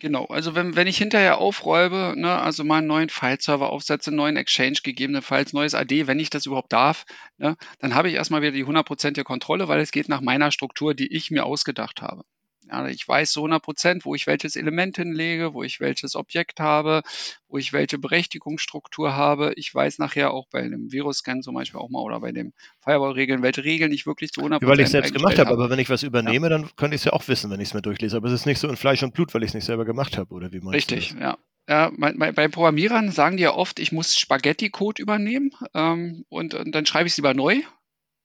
Genau, 0.00 0.24
also 0.26 0.54
wenn, 0.56 0.74
wenn 0.76 0.86
ich 0.88 0.98
hinterher 0.98 1.38
aufräume, 1.38 2.14
ne, 2.16 2.36
also 2.40 2.64
mal 2.64 2.78
einen 2.78 2.86
neuen 2.88 3.08
File-Server 3.08 3.70
aufsetze, 3.70 4.10
einen 4.10 4.16
neuen 4.16 4.36
Exchange 4.36 4.78
gegebenenfalls, 4.82 5.52
neues 5.52 5.74
AD, 5.74 6.06
wenn 6.08 6.18
ich 6.18 6.28
das 6.30 6.46
überhaupt 6.46 6.72
darf, 6.72 7.04
ne, 7.38 7.56
dann 7.78 7.94
habe 7.94 8.08
ich 8.08 8.14
erstmal 8.14 8.40
wieder 8.42 8.50
die 8.52 8.64
hundertprozentige 8.64 9.24
Kontrolle, 9.24 9.68
weil 9.68 9.80
es 9.80 9.92
geht 9.92 10.08
nach 10.08 10.22
meiner 10.22 10.50
Struktur, 10.50 10.94
die 10.94 11.14
ich 11.14 11.30
mir 11.30 11.44
ausgedacht 11.44 12.02
habe. 12.02 12.24
Ja, 12.70 12.86
ich 12.86 13.06
weiß 13.06 13.32
zu 13.32 13.40
100 13.40 13.62
Prozent, 13.62 14.04
wo 14.04 14.14
ich 14.14 14.26
welches 14.26 14.54
Element 14.54 14.96
hinlege, 14.96 15.54
wo 15.54 15.62
ich 15.62 15.80
welches 15.80 16.14
Objekt 16.14 16.60
habe, 16.60 17.02
wo 17.48 17.58
ich 17.58 17.72
welche 17.72 17.98
Berechtigungsstruktur 17.98 19.14
habe. 19.14 19.52
Ich 19.56 19.74
weiß 19.74 19.98
nachher 19.98 20.32
auch 20.32 20.46
bei 20.50 20.60
einem 20.60 20.92
Virus-Scan 20.92 21.42
zum 21.42 21.54
Beispiel 21.54 21.80
auch 21.80 21.90
mal 21.90 22.00
oder 22.00 22.20
bei 22.20 22.32
den 22.32 22.52
Firewall-Regeln, 22.80 23.42
welche 23.42 23.64
Regeln 23.64 23.92
ich 23.92 24.06
wirklich 24.06 24.30
zu 24.30 24.40
100 24.40 24.60
Prozent 24.60 24.78
Weil 24.78 24.84
ich 24.84 24.90
selbst 24.90 25.12
gemacht 25.12 25.38
habe, 25.38 25.50
aber 25.50 25.68
wenn 25.68 25.78
ich 25.78 25.90
was 25.90 26.02
übernehme, 26.02 26.46
ja. 26.46 26.50
dann 26.50 26.70
könnte 26.76 26.94
ich 26.94 27.00
es 27.00 27.04
ja 27.06 27.12
auch 27.12 27.26
wissen, 27.26 27.50
wenn 27.50 27.60
ich 27.60 27.68
es 27.68 27.74
mir 27.74 27.82
durchlese. 27.82 28.16
Aber 28.16 28.28
es 28.28 28.34
ist 28.34 28.46
nicht 28.46 28.60
so 28.60 28.68
in 28.68 28.76
Fleisch 28.76 29.02
und 29.02 29.14
Blut, 29.14 29.34
weil 29.34 29.42
ich 29.42 29.48
es 29.48 29.54
nicht 29.54 29.64
selber 29.64 29.84
gemacht 29.84 30.16
habe, 30.16 30.32
oder 30.32 30.52
wie 30.52 30.60
meinst 30.60 30.74
Richtig, 30.74 31.14
ja. 31.18 31.38
Ja, 31.68 31.92
bei 31.96 32.48
Programmierern 32.48 33.12
sagen 33.12 33.36
die 33.36 33.44
ja 33.44 33.54
oft, 33.54 33.78
ich 33.78 33.92
muss 33.92 34.18
Spaghetti-Code 34.18 35.00
übernehmen 35.00 35.52
ähm, 35.72 36.24
und, 36.28 36.54
und, 36.54 36.74
dann 36.74 36.84
schreibe 36.84 37.06
ich 37.06 37.12
es 37.12 37.16
lieber 37.16 37.32
neu, 37.32 37.60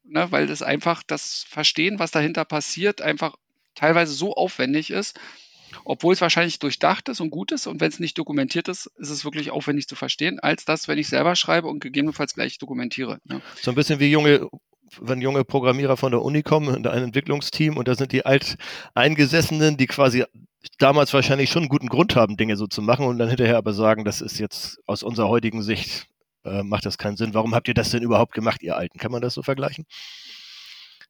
ne, 0.03 0.31
weil 0.31 0.47
das 0.47 0.63
einfach 0.63 1.03
das 1.03 1.45
Verstehen, 1.47 1.99
was 1.99 2.09
dahinter 2.09 2.43
passiert, 2.43 3.03
einfach 3.03 3.35
teilweise 3.75 4.13
so 4.13 4.33
aufwendig 4.33 4.91
ist, 4.91 5.19
obwohl 5.83 6.13
es 6.13 6.21
wahrscheinlich 6.21 6.59
durchdacht 6.59 7.09
ist 7.09 7.19
und 7.19 7.29
gut 7.29 7.51
ist 7.51 7.67
und 7.67 7.81
wenn 7.81 7.89
es 7.89 7.99
nicht 7.99 8.17
dokumentiert 8.17 8.67
ist, 8.67 8.87
ist 8.97 9.09
es 9.09 9.25
wirklich 9.25 9.51
aufwendig 9.51 9.87
zu 9.87 9.95
verstehen, 9.95 10.39
als 10.39 10.65
das, 10.65 10.87
wenn 10.87 10.97
ich 10.97 11.07
selber 11.07 11.35
schreibe 11.35 11.67
und 11.67 11.79
gegebenenfalls 11.79 12.33
gleich 12.33 12.57
dokumentiere. 12.57 13.19
Ja. 13.25 13.41
So 13.61 13.71
ein 13.71 13.75
bisschen 13.75 13.99
wie 13.99 14.09
junge 14.09 14.49
wenn 15.01 15.19
junge 15.19 15.43
Programmierer 15.43 15.97
von 15.97 16.11
der 16.11 16.21
Uni 16.21 16.43
kommen 16.43 16.73
in 16.75 16.87
ein 16.87 17.03
Entwicklungsteam 17.03 17.75
und 17.75 17.87
da 17.87 17.95
sind 17.95 18.11
die 18.11 18.25
Alteingesessenen, 18.25 19.77
die 19.77 19.87
quasi 19.87 20.23
damals 20.77 21.13
wahrscheinlich 21.13 21.49
schon 21.49 21.63
einen 21.63 21.69
guten 21.69 21.89
Grund 21.89 22.15
haben, 22.15 22.37
Dinge 22.37 22.55
so 22.55 22.67
zu 22.67 22.81
machen 22.81 23.05
und 23.05 23.17
dann 23.17 23.27
hinterher 23.27 23.57
aber 23.57 23.73
sagen, 23.73 24.05
das 24.05 24.21
ist 24.21 24.39
jetzt 24.39 24.79
aus 24.85 25.03
unserer 25.03 25.27
heutigen 25.27 25.63
Sicht 25.63 26.07
äh, 26.45 26.63
macht 26.63 26.85
das 26.85 26.97
keinen 26.97 27.17
Sinn. 27.17 27.33
Warum 27.33 27.55
habt 27.55 27.67
ihr 27.67 27.73
das 27.73 27.89
denn 27.89 28.03
überhaupt 28.03 28.33
gemacht, 28.33 28.61
ihr 28.63 28.77
Alten? 28.77 28.99
Kann 28.99 29.11
man 29.11 29.21
das 29.21 29.33
so 29.33 29.41
vergleichen? 29.41 29.85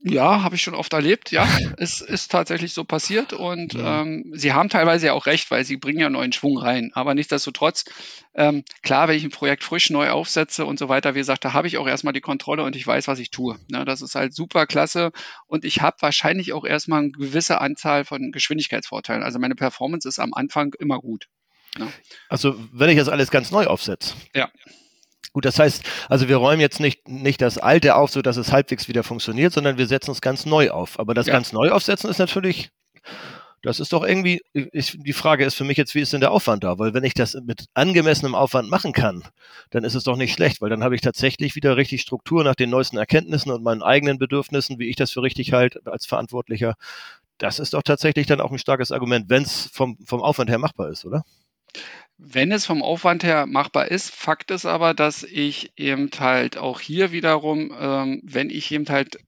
Ja, 0.08 0.44
habe 0.44 0.56
ich 0.56 0.62
schon 0.62 0.76
oft 0.76 0.94
erlebt, 0.94 1.32
ja. 1.32 1.48
es 1.78 2.00
ist 2.00 2.32
tatsächlich 2.32 2.74
so 2.74 2.84
passiert 2.84 3.34
und 3.34 3.74
ja. 3.74 4.02
ähm, 4.02 4.32
sie 4.36 4.54
haben 4.54 4.70
teilweise 4.70 5.08
ja 5.08 5.14
auch 5.14 5.26
recht, 5.26 5.50
weil 5.50 5.66
sie 5.66 5.78
bringen 5.78 6.00
ja 6.00 6.12
neuen 6.12 6.32
Schwung 6.32 6.60
rein. 6.60 6.92
Aber 6.94 7.16
nichtsdestotrotz, 7.16 7.86
ähm, 8.36 8.64
klar, 8.84 9.08
wenn 9.08 9.18
ich 9.18 9.24
ein 9.24 9.32
Projekt 9.32 9.64
frisch 9.64 9.90
neu 9.90 10.12
aufsetze 10.12 10.66
und 10.66 10.78
so 10.78 10.90
weiter, 10.90 11.16
wie 11.16 11.20
gesagt, 11.20 11.44
da 11.44 11.54
habe 11.54 11.68
ich 11.68 11.80
auch 11.80 11.88
erstmal 11.88 12.14
die 12.14 12.22
Kontrolle 12.22 12.62
und 12.62 12.76
ich 12.76 12.86
weiß, 12.86 13.08
was 13.08 13.18
ich 13.18 13.32
tue. 13.32 13.58
Ne, 13.68 13.84
das 13.84 14.04
ist 14.04 14.14
halt 14.14 14.36
super 14.36 14.68
klasse 14.68 15.12
und 15.48 15.66
ich 15.66 15.82
habe 15.82 15.98
wahrscheinlich 16.02 16.54
auch 16.54 16.66
erstmal 16.66 17.00
eine 17.00 17.12
gewisse 17.12 17.60
Anzahl 17.60 18.06
von 18.06 18.32
Geschwindigkeitsvorteilen. 18.32 19.24
Also 19.24 19.40
meine 19.40 19.56
Performance 19.56 20.08
ist 20.08 20.20
am 20.20 20.36
Anfang 20.36 20.76
immer 20.78 21.00
gut. 21.00 21.30
Ne? 21.80 21.92
Also 22.30 22.56
wenn 22.72 22.92
ich 22.92 22.98
das 22.98 23.10
alles 23.10 23.32
ganz 23.32 23.50
neu 23.50 23.66
aufsetze. 23.66 24.14
Ja. 24.36 24.52
Gut, 25.36 25.44
das 25.44 25.60
heißt, 25.60 25.84
also 26.08 26.30
wir 26.30 26.38
räumen 26.38 26.62
jetzt 26.62 26.80
nicht, 26.80 27.10
nicht 27.10 27.42
das 27.42 27.58
Alte 27.58 27.98
auf, 27.98 28.10
so 28.10 28.22
dass 28.22 28.38
es 28.38 28.54
halbwegs 28.54 28.88
wieder 28.88 29.04
funktioniert, 29.04 29.52
sondern 29.52 29.78
wir 29.78 29.86
setzen 29.86 30.12
es 30.12 30.22
ganz 30.22 30.46
neu 30.46 30.70
auf. 30.70 30.98
Aber 30.98 31.14
das 31.14 31.28
ja. 31.28 31.34
ganz 31.34 31.52
neu 31.52 31.72
aufsetzen 31.72 32.10
ist 32.10 32.20
natürlich, 32.20 32.70
das 33.62 33.82
ist 33.82 33.92
doch 33.92 34.06
irgendwie, 34.06 34.42
ich, 34.54 34.98
die 34.98 35.12
Frage 35.12 35.44
ist 35.44 35.56
für 35.56 35.66
mich 35.66 35.76
jetzt, 35.76 35.94
wie 35.94 36.00
ist 36.00 36.14
denn 36.14 36.22
der 36.22 36.32
Aufwand 36.32 36.64
da? 36.64 36.80
Weil 36.80 36.94
wenn 36.94 37.04
ich 37.04 37.16
das 37.16 37.34
mit 37.34 37.66
angemessenem 37.74 38.34
Aufwand 38.34 38.70
machen 38.70 38.94
kann, 38.94 39.24
dann 39.72 39.84
ist 39.84 39.96
es 39.96 40.06
doch 40.06 40.16
nicht 40.16 40.32
schlecht, 40.32 40.62
weil 40.62 40.70
dann 40.70 40.86
habe 40.86 40.96
ich 40.96 41.02
tatsächlich 41.02 41.54
wieder 41.56 41.76
richtig 41.76 42.00
Struktur 42.00 42.46
nach 42.46 42.56
den 42.56 42.70
neuesten 42.70 42.96
Erkenntnissen 42.96 43.52
und 43.52 43.62
meinen 43.62 43.84
eigenen 43.84 44.18
Bedürfnissen, 44.18 44.80
wie 44.80 44.88
ich 44.88 44.96
das 44.96 45.12
für 45.12 45.22
richtig 45.22 45.52
halte 45.52 45.82
als 45.84 46.06
Verantwortlicher. 46.06 46.76
Das 47.40 47.60
ist 47.60 47.74
doch 47.74 47.84
tatsächlich 47.84 48.26
dann 48.26 48.40
auch 48.40 48.54
ein 48.54 48.58
starkes 48.58 48.94
Argument, 48.94 49.26
wenn 49.28 49.44
es 49.44 49.70
vom, 49.74 49.98
vom 50.06 50.22
Aufwand 50.22 50.50
her 50.50 50.60
machbar 50.60 50.92
ist, 50.92 51.04
oder? 51.04 51.26
Wenn 52.18 52.52
es 52.52 52.66
vom 52.66 52.82
Aufwand 52.82 53.24
her 53.24 53.46
machbar 53.46 53.92
ist, 53.92 54.10
Fakt 54.10 54.52
ist 54.52 54.66
aber, 54.66 54.94
dass 54.94 55.24
ich 55.24 55.74
eben 55.76 56.10
halt 56.18 56.58
auch 56.58 56.80
hier 56.80 57.12
wiederum, 57.12 57.74
ähm, 57.78 58.22
wenn 58.24 58.50
ich 58.50 58.72
eben 58.72 58.88
halt 58.88 59.20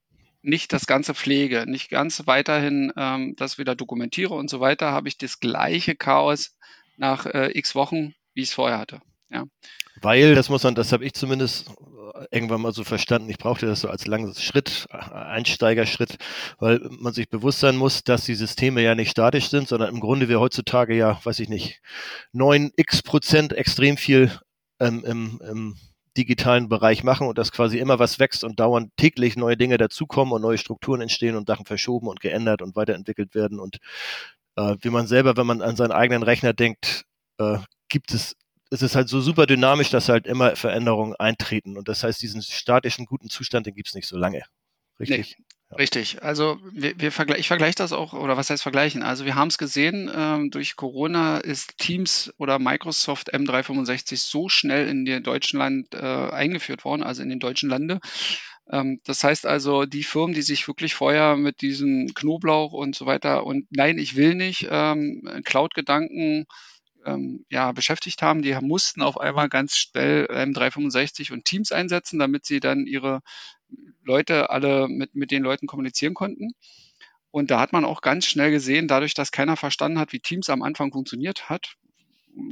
nicht 0.41 0.71
das 0.71 0.87
Ganze 0.87 1.13
pflege, 1.13 1.65
nicht 1.67 1.89
ganz 1.89 2.23
weiterhin 2.25 2.93
ähm, 2.95 3.35
das 3.35 3.57
wieder 3.57 3.75
dokumentiere 3.75 4.33
und 4.33 4.49
so 4.49 4.61
weiter, 4.61 4.91
habe 4.91 5.09
ich 5.09 5.17
das 5.17 5.39
gleiche 5.39 5.95
Chaos 5.95 6.55
nach 6.95 7.25
äh, 7.25 7.57
x 7.57 7.75
Wochen, 7.75 8.15
wie 8.33 8.41
ich 8.41 8.49
es 8.49 8.53
vorher 8.53 8.79
hatte. 8.79 9.01
Ja. 9.29 9.43
Weil, 10.01 10.35
das 10.35 10.47
muss 10.47 10.63
man, 10.63 10.75
das 10.75 10.93
habe 10.93 11.03
ich 11.05 11.13
zumindest 11.13 11.69
irgendwann 12.31 12.61
mal 12.61 12.73
so 12.73 12.83
verstanden, 12.83 13.29
ich 13.29 13.37
brauchte 13.37 13.65
das 13.65 13.81
so 13.81 13.89
als 13.89 14.07
langen 14.07 14.33
Schritt, 14.35 14.87
Einsteigerschritt, 14.89 16.17
weil 16.59 16.79
man 16.89 17.13
sich 17.13 17.29
bewusst 17.29 17.59
sein 17.59 17.77
muss, 17.77 18.03
dass 18.03 18.25
die 18.25 18.35
Systeme 18.35 18.81
ja 18.81 18.95
nicht 18.95 19.11
statisch 19.11 19.49
sind, 19.49 19.67
sondern 19.67 19.89
im 19.89 19.99
Grunde 19.99 20.29
wir 20.29 20.39
heutzutage 20.39 20.95
ja, 20.95 21.19
weiß 21.23 21.39
ich 21.39 21.49
nicht, 21.49 21.81
neun 22.31 22.71
x 22.75 23.03
Prozent 23.03 23.53
extrem 23.53 23.97
viel 23.97 24.31
ähm, 24.79 25.03
im, 25.05 25.41
im 25.47 25.75
digitalen 26.17 26.67
Bereich 26.67 27.03
machen 27.03 27.27
und 27.27 27.37
dass 27.37 27.51
quasi 27.51 27.77
immer 27.77 27.99
was 27.99 28.19
wächst 28.19 28.43
und 28.43 28.59
dauernd 28.59 28.91
täglich 28.97 29.37
neue 29.37 29.55
Dinge 29.55 29.77
dazukommen 29.77 30.33
und 30.33 30.41
neue 30.41 30.57
Strukturen 30.57 31.01
entstehen 31.01 31.35
und 31.35 31.47
Sachen 31.47 31.65
verschoben 31.65 32.07
und 32.07 32.19
geändert 32.19 32.61
und 32.61 32.75
weiterentwickelt 32.75 33.35
werden. 33.35 33.59
Und 33.59 33.77
äh, 34.55 34.75
wie 34.81 34.89
man 34.89 35.07
selber, 35.07 35.37
wenn 35.37 35.45
man 35.45 35.61
an 35.61 35.75
seinen 35.75 35.91
eigenen 35.91 36.23
Rechner 36.23 36.53
denkt, 36.53 37.05
äh, 37.39 37.59
gibt 37.89 38.13
es 38.13 38.35
es 38.69 38.81
ist 38.81 38.95
halt 38.95 39.09
so 39.09 39.21
super 39.21 39.45
dynamisch, 39.45 39.89
dass 39.89 40.09
halt 40.09 40.27
immer 40.27 40.55
Veränderungen 40.55 41.15
eintreten. 41.15 41.77
Und 41.77 41.87
das 41.87 42.03
heißt, 42.03 42.21
diesen 42.21 42.41
statischen, 42.41 43.05
guten 43.05 43.29
Zustand, 43.29 43.65
den 43.65 43.75
gibt 43.75 43.89
es 43.89 43.95
nicht 43.95 44.07
so 44.07 44.17
lange. 44.17 44.43
Richtig? 44.99 45.37
Nee. 45.37 45.45
Ja. 45.69 45.77
Richtig. 45.77 46.23
Also 46.23 46.59
wir, 46.71 46.97
wir 46.97 47.11
vergle 47.11 47.37
ich 47.37 47.49
vergleiche 47.49 47.75
das 47.75 47.91
auch, 47.91 48.13
oder 48.13 48.37
was 48.37 48.49
heißt 48.49 48.63
vergleichen? 48.63 49.03
Also 49.03 49.25
wir 49.25 49.35
haben 49.35 49.49
es 49.49 49.57
gesehen, 49.57 50.09
ähm, 50.15 50.49
durch 50.49 50.77
Corona 50.77 51.39
ist 51.39 51.77
Teams 51.77 52.33
oder 52.37 52.57
Microsoft 52.57 53.33
M365 53.33 54.15
so 54.15 54.47
schnell 54.47 54.87
in 54.87 55.03
den 55.03 55.23
deutschen 55.23 55.59
Land 55.59 55.93
äh, 55.93 55.97
eingeführt 55.97 56.85
worden, 56.85 57.03
also 57.03 57.21
in 57.21 57.27
den 57.27 57.39
deutschen 57.39 57.69
Lande. 57.69 57.99
Ähm, 58.71 59.01
das 59.03 59.25
heißt 59.25 59.45
also, 59.45 59.85
die 59.85 60.03
Firmen, 60.03 60.33
die 60.33 60.41
sich 60.41 60.69
wirklich 60.69 60.95
vorher 60.95 61.35
mit 61.35 61.59
diesem 61.59 62.13
Knoblauch 62.15 62.71
und 62.71 62.95
so 62.95 63.05
weiter 63.05 63.45
und 63.45 63.67
nein, 63.69 63.97
ich 63.97 64.15
will 64.15 64.35
nicht, 64.35 64.67
ähm, 64.71 65.41
Cloud-Gedanken 65.43 66.45
ähm, 67.07 67.45
ja, 67.49 67.71
beschäftigt 67.71 68.21
haben, 68.21 68.41
die 68.41 68.53
mussten 68.61 69.01
auf 69.01 69.19
einmal 69.19 69.49
ganz 69.49 69.77
schnell 69.77 70.25
M365 70.25 71.31
und 71.33 71.45
Teams 71.45 71.71
einsetzen, 71.71 72.19
damit 72.19 72.45
sie 72.45 72.59
dann 72.59 72.85
ihre 72.85 73.21
Leute 74.03 74.49
alle 74.49 74.87
mit, 74.87 75.15
mit 75.15 75.31
den 75.31 75.43
Leuten 75.43 75.67
kommunizieren 75.67 76.13
konnten. 76.13 76.51
Und 77.31 77.51
da 77.51 77.59
hat 77.59 77.73
man 77.73 77.85
auch 77.85 78.01
ganz 78.01 78.25
schnell 78.25 78.51
gesehen, 78.51 78.87
dadurch, 78.87 79.13
dass 79.13 79.31
keiner 79.31 79.57
verstanden 79.57 79.99
hat, 79.99 80.13
wie 80.13 80.19
Teams 80.19 80.49
am 80.49 80.61
Anfang 80.61 80.91
funktioniert 80.91 81.49
hat, 81.49 81.75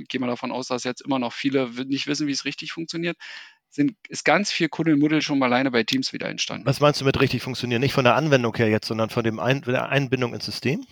gehen 0.07 0.21
wir 0.21 0.27
davon 0.27 0.51
aus, 0.51 0.67
dass 0.67 0.83
jetzt 0.83 1.01
immer 1.01 1.19
noch 1.19 1.33
viele 1.33 1.69
nicht 1.85 2.07
wissen, 2.07 2.27
wie 2.27 2.31
es 2.31 2.45
richtig 2.45 2.71
funktioniert, 2.71 3.17
sind, 3.69 3.95
ist 4.09 4.25
ganz 4.25 4.51
viel 4.51 4.69
Kuddelmuddel 4.69 5.21
schon 5.21 5.37
mal 5.37 5.47
alleine 5.47 5.69
bei 5.69 5.83
Teams 5.83 6.13
wieder 6.13 6.29
entstanden. 6.29 6.65
Was 6.65 6.79
meinst 6.79 7.01
du 7.01 7.05
mit 7.05 7.19
richtig 7.19 7.41
funktionieren? 7.43 7.81
Nicht 7.81 7.93
von 7.93 8.05
der 8.05 8.15
Anwendung 8.15 8.55
her 8.55 8.69
jetzt, 8.69 8.87
sondern 8.87 9.09
von 9.09 9.23
dem 9.23 9.39
Ein 9.39 9.61
der 9.61 9.89
Einbindung 9.89 10.33
ins 10.33 10.45
System? 10.45 10.85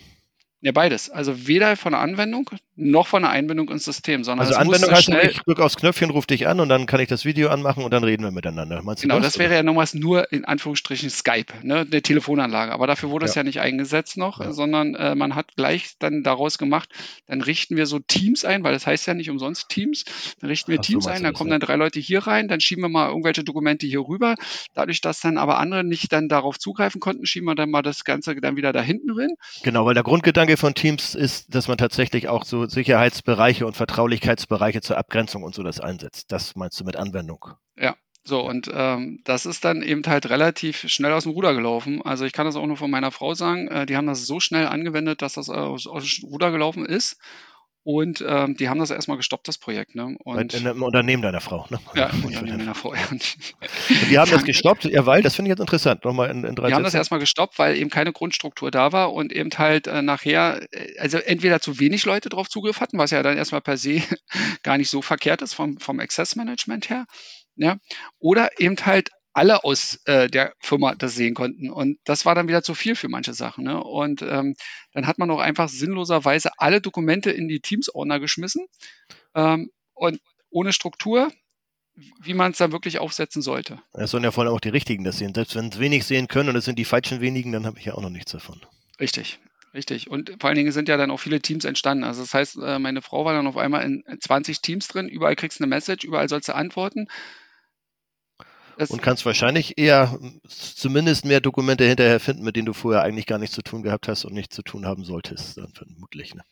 Ja, 0.64 0.72
beides. 0.72 1.10
Also 1.10 1.46
weder 1.46 1.76
von 1.76 1.92
der 1.92 2.00
Anwendung 2.00 2.48
noch 2.74 3.06
von 3.06 3.20
der 3.20 3.30
Einbindung 3.30 3.68
ins 3.68 3.84
System, 3.84 4.24
sondern 4.24 4.46
also 4.46 4.58
Anwendung 4.58 4.90
heißt, 4.90 5.04
schnell 5.04 5.30
ich 5.30 5.40
drücke 5.40 5.62
aufs 5.62 5.76
Knöpfchen, 5.76 6.08
rufe 6.08 6.26
dich 6.26 6.48
an 6.48 6.58
und 6.58 6.70
dann 6.70 6.86
kann 6.86 7.00
ich 7.00 7.08
das 7.08 7.26
Video 7.26 7.50
anmachen 7.50 7.84
und 7.84 7.92
dann 7.92 8.02
reden 8.02 8.24
wir 8.24 8.30
miteinander. 8.30 8.82
Meinst 8.82 9.02
genau, 9.02 9.16
das, 9.16 9.34
das 9.34 9.38
wäre 9.38 9.52
ja 9.52 9.62
nochmals 9.62 9.92
nur 9.92 10.32
in 10.32 10.46
Anführungsstrichen 10.46 11.10
Skype, 11.10 11.52
ne, 11.62 11.80
eine 11.80 12.00
Telefonanlage. 12.00 12.72
Aber 12.72 12.86
dafür 12.86 13.10
wurde 13.10 13.26
ja. 13.26 13.28
es 13.28 13.34
ja 13.34 13.42
nicht 13.42 13.60
eingesetzt 13.60 14.16
noch, 14.16 14.40
ja. 14.40 14.52
sondern 14.52 14.94
äh, 14.94 15.14
man 15.14 15.34
hat 15.34 15.54
gleich 15.54 15.96
dann 15.98 16.22
daraus 16.22 16.56
gemacht, 16.56 16.88
dann 17.26 17.42
richten 17.42 17.76
wir 17.76 17.84
so 17.84 17.98
Teams 17.98 18.46
ein, 18.46 18.64
weil 18.64 18.72
das 18.72 18.86
heißt 18.86 19.06
ja 19.06 19.12
nicht 19.12 19.28
umsonst 19.28 19.68
Teams. 19.68 20.04
Dann 20.40 20.48
richten 20.48 20.72
wir 20.72 20.78
Ach, 20.80 20.84
Teams 20.84 21.04
so 21.04 21.10
ein, 21.10 21.22
dann 21.22 21.34
kommen 21.34 21.50
dann 21.50 21.60
drei 21.60 21.76
Leute 21.76 22.00
hier 22.00 22.26
rein, 22.26 22.48
dann 22.48 22.60
schieben 22.60 22.82
wir 22.82 22.88
mal 22.88 23.08
irgendwelche 23.08 23.44
Dokumente 23.44 23.86
hier 23.86 24.00
rüber. 24.00 24.34
Dadurch, 24.72 25.02
dass 25.02 25.20
dann 25.20 25.36
aber 25.36 25.58
andere 25.58 25.84
nicht 25.84 26.10
dann 26.12 26.30
darauf 26.30 26.58
zugreifen 26.58 27.02
konnten, 27.02 27.26
schieben 27.26 27.46
wir 27.46 27.54
dann 27.54 27.70
mal 27.70 27.82
das 27.82 28.04
Ganze 28.04 28.34
dann 28.34 28.56
wieder 28.56 28.72
da 28.72 28.80
hinten 28.80 29.08
drin. 29.08 29.34
Genau, 29.62 29.84
weil 29.84 29.94
der 29.94 30.02
Grundgedanke 30.02 30.53
von 30.56 30.74
Teams 30.74 31.14
ist, 31.14 31.34
ist, 31.34 31.54
dass 31.54 31.68
man 31.68 31.78
tatsächlich 31.78 32.28
auch 32.28 32.44
so 32.44 32.66
Sicherheitsbereiche 32.66 33.66
und 33.66 33.76
Vertraulichkeitsbereiche 33.76 34.80
zur 34.80 34.98
Abgrenzung 34.98 35.42
und 35.42 35.54
so 35.54 35.62
das 35.62 35.80
einsetzt. 35.80 36.32
Das 36.32 36.56
meinst 36.56 36.78
du 36.80 36.84
mit 36.84 36.96
Anwendung? 36.96 37.46
Ja, 37.76 37.96
so, 38.24 38.40
und 38.40 38.70
ähm, 38.72 39.20
das 39.24 39.46
ist 39.46 39.64
dann 39.64 39.82
eben 39.82 40.02
halt 40.06 40.30
relativ 40.30 40.88
schnell 40.88 41.12
aus 41.12 41.24
dem 41.24 41.32
Ruder 41.32 41.54
gelaufen. 41.54 42.02
Also 42.02 42.24
ich 42.24 42.32
kann 42.32 42.46
das 42.46 42.56
auch 42.56 42.66
nur 42.66 42.76
von 42.76 42.90
meiner 42.90 43.10
Frau 43.10 43.34
sagen. 43.34 43.68
Äh, 43.68 43.86
die 43.86 43.96
haben 43.96 44.06
das 44.06 44.26
so 44.26 44.40
schnell 44.40 44.66
angewendet, 44.66 45.22
dass 45.22 45.34
das 45.34 45.50
aus, 45.50 45.86
aus 45.86 46.04
dem 46.04 46.28
Ruder 46.28 46.50
gelaufen 46.50 46.86
ist. 46.86 47.18
Und 47.84 48.24
ähm, 48.26 48.56
die 48.56 48.70
haben 48.70 48.78
das 48.78 48.90
erstmal 48.90 49.18
gestoppt, 49.18 49.46
das 49.46 49.58
Projekt. 49.58 49.94
Ne? 49.94 50.16
Und 50.24 50.54
in 50.54 50.66
einem 50.66 50.82
Unternehmen 50.82 51.22
deiner 51.22 51.42
Frau, 51.42 51.66
ne? 51.68 51.78
Ja, 51.94 52.06
im 52.12 52.24
Unternehmen 52.24 52.58
meiner 52.58 52.74
Frau, 52.74 52.94
ja. 52.94 53.00
Und 53.10 53.36
die 54.10 54.18
haben 54.18 54.30
das 54.30 54.42
gestoppt, 54.44 54.84
ja, 54.84 55.04
weil, 55.04 55.22
das 55.22 55.34
finde 55.36 55.50
ich 55.50 55.52
jetzt 55.52 55.60
interessant, 55.60 56.02
nochmal 56.02 56.30
in, 56.30 56.44
in 56.44 56.54
drei 56.54 56.68
Die 56.68 56.74
haben 56.74 56.82
das 56.82 56.94
erstmal 56.94 57.20
gestoppt, 57.20 57.58
weil 57.58 57.76
eben 57.76 57.90
keine 57.90 58.12
Grundstruktur 58.12 58.70
da 58.70 58.92
war 58.92 59.12
und 59.12 59.32
eben 59.32 59.50
halt 59.58 59.86
äh, 59.86 60.00
nachher, 60.00 60.66
äh, 60.72 60.98
also 60.98 61.18
entweder 61.18 61.60
zu 61.60 61.78
wenig 61.78 62.06
Leute 62.06 62.30
drauf 62.30 62.48
Zugriff 62.48 62.80
hatten, 62.80 62.96
was 62.96 63.10
ja 63.10 63.22
dann 63.22 63.36
erstmal 63.36 63.60
per 63.60 63.76
se 63.76 64.02
gar 64.62 64.78
nicht 64.78 64.88
so 64.88 65.02
verkehrt 65.02 65.42
ist 65.42 65.52
vom, 65.52 65.78
vom 65.78 66.00
Access 66.00 66.36
Management 66.36 66.88
her, 66.88 67.04
ja, 67.56 67.76
oder 68.18 68.48
eben 68.58 68.76
halt 68.86 69.10
alle 69.34 69.64
aus 69.64 70.00
äh, 70.06 70.28
der 70.28 70.54
Firma 70.60 70.94
das 70.94 71.14
sehen 71.14 71.34
konnten. 71.34 71.70
Und 71.70 71.98
das 72.04 72.24
war 72.24 72.34
dann 72.34 72.48
wieder 72.48 72.62
zu 72.62 72.74
viel 72.74 72.94
für 72.94 73.08
manche 73.08 73.34
Sachen. 73.34 73.64
Ne? 73.64 73.82
Und 73.82 74.22
ähm, 74.22 74.54
dann 74.92 75.06
hat 75.06 75.18
man 75.18 75.30
auch 75.30 75.40
einfach 75.40 75.68
sinnloserweise 75.68 76.52
alle 76.56 76.80
Dokumente 76.80 77.30
in 77.30 77.48
die 77.48 77.60
Teams-Ordner 77.60 78.20
geschmissen 78.20 78.66
ähm, 79.34 79.70
und 79.92 80.20
ohne 80.50 80.72
Struktur, 80.72 81.32
wie 82.22 82.34
man 82.34 82.52
es 82.52 82.58
dann 82.58 82.72
wirklich 82.72 83.00
aufsetzen 83.00 83.42
sollte. 83.42 83.80
Es 83.92 84.12
sollen 84.12 84.24
ja 84.24 84.30
vor 84.30 84.44
allem 84.44 84.54
auch 84.54 84.60
die 84.60 84.68
Richtigen 84.68 85.04
das 85.04 85.18
sehen. 85.18 85.34
Selbst 85.34 85.56
wenn 85.56 85.68
es 85.68 85.80
wenig 85.80 86.04
sehen 86.04 86.28
können 86.28 86.48
und 86.48 86.56
es 86.56 86.64
sind 86.64 86.78
die 86.78 86.84
falschen 86.84 87.20
wenigen, 87.20 87.52
dann 87.52 87.66
habe 87.66 87.78
ich 87.78 87.84
ja 87.84 87.94
auch 87.94 88.02
noch 88.02 88.10
nichts 88.10 88.32
davon. 88.32 88.60
Richtig. 89.00 89.40
Richtig. 89.74 90.08
Und 90.08 90.36
vor 90.38 90.48
allen 90.48 90.56
Dingen 90.56 90.70
sind 90.70 90.88
ja 90.88 90.96
dann 90.96 91.10
auch 91.10 91.18
viele 91.18 91.40
Teams 91.40 91.64
entstanden. 91.64 92.04
Also 92.04 92.22
das 92.22 92.32
heißt, 92.32 92.58
äh, 92.62 92.78
meine 92.78 93.02
Frau 93.02 93.24
war 93.24 93.34
dann 93.34 93.48
auf 93.48 93.56
einmal 93.56 93.82
in 93.82 94.04
20 94.20 94.62
Teams 94.62 94.86
drin, 94.86 95.08
überall 95.08 95.34
kriegst 95.34 95.58
du 95.58 95.64
eine 95.64 95.68
Message, 95.68 96.04
überall 96.04 96.28
sollst 96.28 96.48
du 96.48 96.54
antworten. 96.54 97.08
Das 98.78 98.90
und 98.90 99.02
kannst 99.02 99.24
wahrscheinlich 99.24 99.78
eher 99.78 100.18
zumindest 100.48 101.24
mehr 101.24 101.40
Dokumente 101.40 101.84
hinterher 101.84 102.20
finden, 102.20 102.44
mit 102.44 102.56
denen 102.56 102.66
du 102.66 102.72
vorher 102.72 103.02
eigentlich 103.02 103.26
gar 103.26 103.38
nichts 103.38 103.54
zu 103.54 103.62
tun 103.62 103.82
gehabt 103.82 104.08
hast 104.08 104.24
und 104.24 104.34
nichts 104.34 104.54
zu 104.56 104.62
tun 104.62 104.86
haben 104.86 105.04
solltest, 105.04 105.58
dann 105.58 105.72
vermutlich. 105.72 106.34
Ne? 106.34 106.42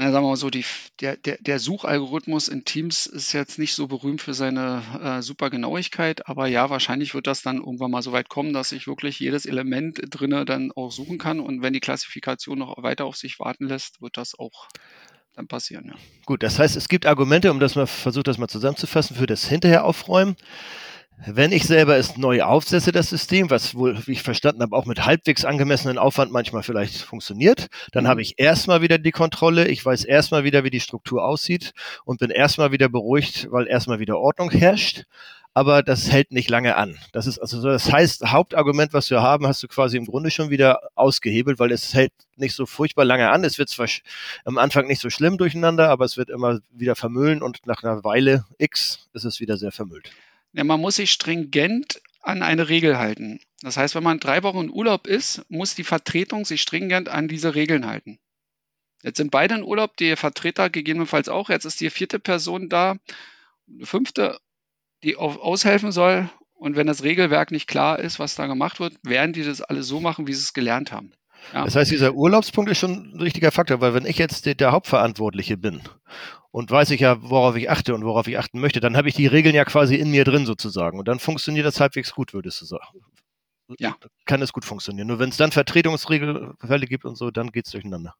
Na, 0.00 0.12
sagen 0.12 0.24
wir 0.24 0.30
mal 0.30 0.36
so, 0.36 0.48
die, 0.48 0.64
der, 1.00 1.16
der, 1.16 1.38
der 1.40 1.58
Suchalgorithmus 1.58 2.46
in 2.46 2.64
Teams 2.64 3.06
ist 3.06 3.32
jetzt 3.32 3.58
nicht 3.58 3.74
so 3.74 3.88
berühmt 3.88 4.22
für 4.22 4.32
seine 4.32 4.82
äh, 5.02 5.22
super 5.22 5.50
Genauigkeit, 5.50 6.28
aber 6.28 6.46
ja, 6.46 6.70
wahrscheinlich 6.70 7.14
wird 7.14 7.26
das 7.26 7.42
dann 7.42 7.56
irgendwann 7.56 7.90
mal 7.90 8.02
so 8.02 8.12
weit 8.12 8.28
kommen, 8.28 8.52
dass 8.52 8.70
ich 8.70 8.86
wirklich 8.86 9.18
jedes 9.18 9.44
Element 9.44 10.00
drinne 10.08 10.44
dann 10.44 10.70
auch 10.70 10.92
suchen 10.92 11.18
kann 11.18 11.40
und 11.40 11.62
wenn 11.62 11.72
die 11.72 11.80
Klassifikation 11.80 12.60
noch 12.60 12.80
weiter 12.80 13.06
auf 13.06 13.16
sich 13.16 13.40
warten 13.40 13.66
lässt, 13.66 14.00
wird 14.00 14.16
das 14.16 14.38
auch 14.38 14.68
dann 15.34 15.48
passieren. 15.48 15.86
Ja. 15.88 15.94
Gut, 16.26 16.44
das 16.44 16.60
heißt, 16.60 16.76
es 16.76 16.88
gibt 16.88 17.04
Argumente, 17.04 17.50
um 17.50 17.58
das 17.58 17.74
mal 17.74 17.86
versucht, 17.86 18.28
das 18.28 18.38
mal 18.38 18.46
zusammenzufassen, 18.46 19.16
für 19.16 19.26
das 19.26 19.48
hinterher 19.48 19.84
aufräumen. 19.84 20.36
Wenn 21.26 21.50
ich 21.50 21.64
selber 21.64 21.96
es 21.96 22.16
neu 22.16 22.42
aufsetze, 22.42 22.92
das 22.92 23.10
System, 23.10 23.50
was 23.50 23.74
wohl, 23.74 23.98
wie 24.06 24.12
ich 24.12 24.22
verstanden 24.22 24.62
habe, 24.62 24.76
auch 24.76 24.86
mit 24.86 25.04
halbwegs 25.04 25.44
angemessenen 25.44 25.98
Aufwand 25.98 26.30
manchmal 26.30 26.62
vielleicht 26.62 27.02
funktioniert, 27.02 27.66
dann 27.90 28.04
mhm. 28.04 28.08
habe 28.08 28.22
ich 28.22 28.38
erstmal 28.38 28.82
wieder 28.82 28.98
die 28.98 29.10
Kontrolle, 29.10 29.66
ich 29.66 29.84
weiß 29.84 30.04
erstmal 30.04 30.44
wieder, 30.44 30.62
wie 30.62 30.70
die 30.70 30.80
Struktur 30.80 31.24
aussieht 31.24 31.72
und 32.04 32.20
bin 32.20 32.30
erstmal 32.30 32.70
wieder 32.70 32.88
beruhigt, 32.88 33.48
weil 33.50 33.66
erstmal 33.66 33.98
wieder 33.98 34.18
Ordnung 34.18 34.50
herrscht. 34.50 35.04
Aber 35.54 35.82
das 35.82 36.12
hält 36.12 36.30
nicht 36.30 36.50
lange 36.50 36.76
an. 36.76 36.96
Das 37.10 37.26
ist 37.26 37.40
also 37.40 37.60
so, 37.60 37.68
das 37.68 37.90
heißt, 37.90 38.30
Hauptargument, 38.30 38.92
was 38.92 39.10
wir 39.10 39.22
haben, 39.22 39.44
hast 39.48 39.60
du 39.60 39.66
quasi 39.66 39.96
im 39.96 40.04
Grunde 40.04 40.30
schon 40.30 40.50
wieder 40.50 40.78
ausgehebelt, 40.94 41.58
weil 41.58 41.72
es 41.72 41.94
hält 41.94 42.12
nicht 42.36 42.54
so 42.54 42.64
furchtbar 42.64 43.04
lange 43.04 43.28
an. 43.30 43.42
Es 43.42 43.58
wird 43.58 43.70
zwar 43.70 43.88
am 44.44 44.56
Anfang 44.56 44.86
nicht 44.86 45.00
so 45.00 45.10
schlimm 45.10 45.36
durcheinander, 45.36 45.88
aber 45.88 46.04
es 46.04 46.16
wird 46.16 46.30
immer 46.30 46.60
wieder 46.70 46.94
vermüllen 46.94 47.42
und 47.42 47.66
nach 47.66 47.82
einer 47.82 48.04
Weile 48.04 48.44
X 48.58 49.08
ist 49.14 49.24
es 49.24 49.40
wieder 49.40 49.56
sehr 49.56 49.72
vermüllt. 49.72 50.12
Ja, 50.52 50.64
man 50.64 50.80
muss 50.80 50.96
sich 50.96 51.10
stringent 51.10 52.00
an 52.22 52.42
eine 52.42 52.68
Regel 52.68 52.98
halten. 52.98 53.40
Das 53.62 53.76
heißt, 53.76 53.94
wenn 53.94 54.02
man 54.02 54.20
drei 54.20 54.42
Wochen 54.42 54.64
in 54.64 54.70
Urlaub 54.70 55.06
ist, 55.06 55.44
muss 55.48 55.74
die 55.74 55.84
Vertretung 55.84 56.44
sich 56.44 56.62
stringent 56.62 57.08
an 57.08 57.28
diese 57.28 57.54
Regeln 57.54 57.86
halten. 57.86 58.18
Jetzt 59.02 59.18
sind 59.18 59.30
beide 59.30 59.54
in 59.54 59.62
Urlaub, 59.62 59.96
die 59.96 60.16
Vertreter 60.16 60.70
gegebenenfalls 60.70 61.28
auch. 61.28 61.48
Jetzt 61.48 61.64
ist 61.64 61.80
die 61.80 61.90
vierte 61.90 62.18
Person 62.18 62.68
da, 62.68 62.96
eine 63.68 63.86
fünfte, 63.86 64.38
die 65.02 65.16
aushelfen 65.16 65.92
soll. 65.92 66.28
Und 66.54 66.74
wenn 66.74 66.88
das 66.88 67.04
Regelwerk 67.04 67.52
nicht 67.52 67.68
klar 67.68 68.00
ist, 68.00 68.18
was 68.18 68.34
da 68.34 68.46
gemacht 68.46 68.80
wird, 68.80 68.94
werden 69.04 69.32
die 69.32 69.44
das 69.44 69.62
alle 69.62 69.84
so 69.84 70.00
machen, 70.00 70.26
wie 70.26 70.34
sie 70.34 70.42
es 70.42 70.52
gelernt 70.52 70.90
haben. 70.90 71.12
Ja. 71.54 71.64
Das 71.64 71.76
heißt, 71.76 71.92
dieser 71.92 72.14
Urlaubspunkt 72.14 72.70
ist 72.70 72.78
schon 72.78 73.12
ein 73.14 73.20
richtiger 73.20 73.52
Faktor, 73.52 73.80
weil 73.80 73.94
wenn 73.94 74.06
ich 74.06 74.18
jetzt 74.18 74.44
der, 74.44 74.56
der 74.56 74.72
Hauptverantwortliche 74.72 75.56
bin 75.56 75.80
und 76.50 76.70
weiß 76.70 76.90
ich 76.90 77.00
ja, 77.00 77.22
worauf 77.22 77.56
ich 77.56 77.70
achte 77.70 77.94
und 77.94 78.04
worauf 78.04 78.26
ich 78.26 78.38
achten 78.38 78.60
möchte, 78.60 78.80
dann 78.80 78.96
habe 78.96 79.08
ich 79.08 79.14
die 79.14 79.26
Regeln 79.26 79.54
ja 79.54 79.64
quasi 79.64 79.96
in 79.96 80.10
mir 80.10 80.24
drin 80.24 80.46
sozusagen. 80.46 80.98
Und 80.98 81.08
dann 81.08 81.18
funktioniert 81.18 81.66
das 81.66 81.80
halbwegs 81.80 82.12
gut, 82.12 82.32
würdest 82.32 82.60
du 82.60 82.64
sagen. 82.64 83.00
Ja. 83.78 83.96
Kann 84.24 84.40
es 84.40 84.52
gut 84.52 84.64
funktionieren. 84.64 85.08
Nur 85.08 85.18
wenn 85.18 85.28
es 85.28 85.36
dann 85.36 85.52
Vertretungsregelfälle 85.52 86.86
gibt 86.86 87.04
und 87.04 87.16
so, 87.16 87.30
dann 87.30 87.52
geht 87.52 87.66
es 87.66 87.72
durcheinander. 87.72 88.14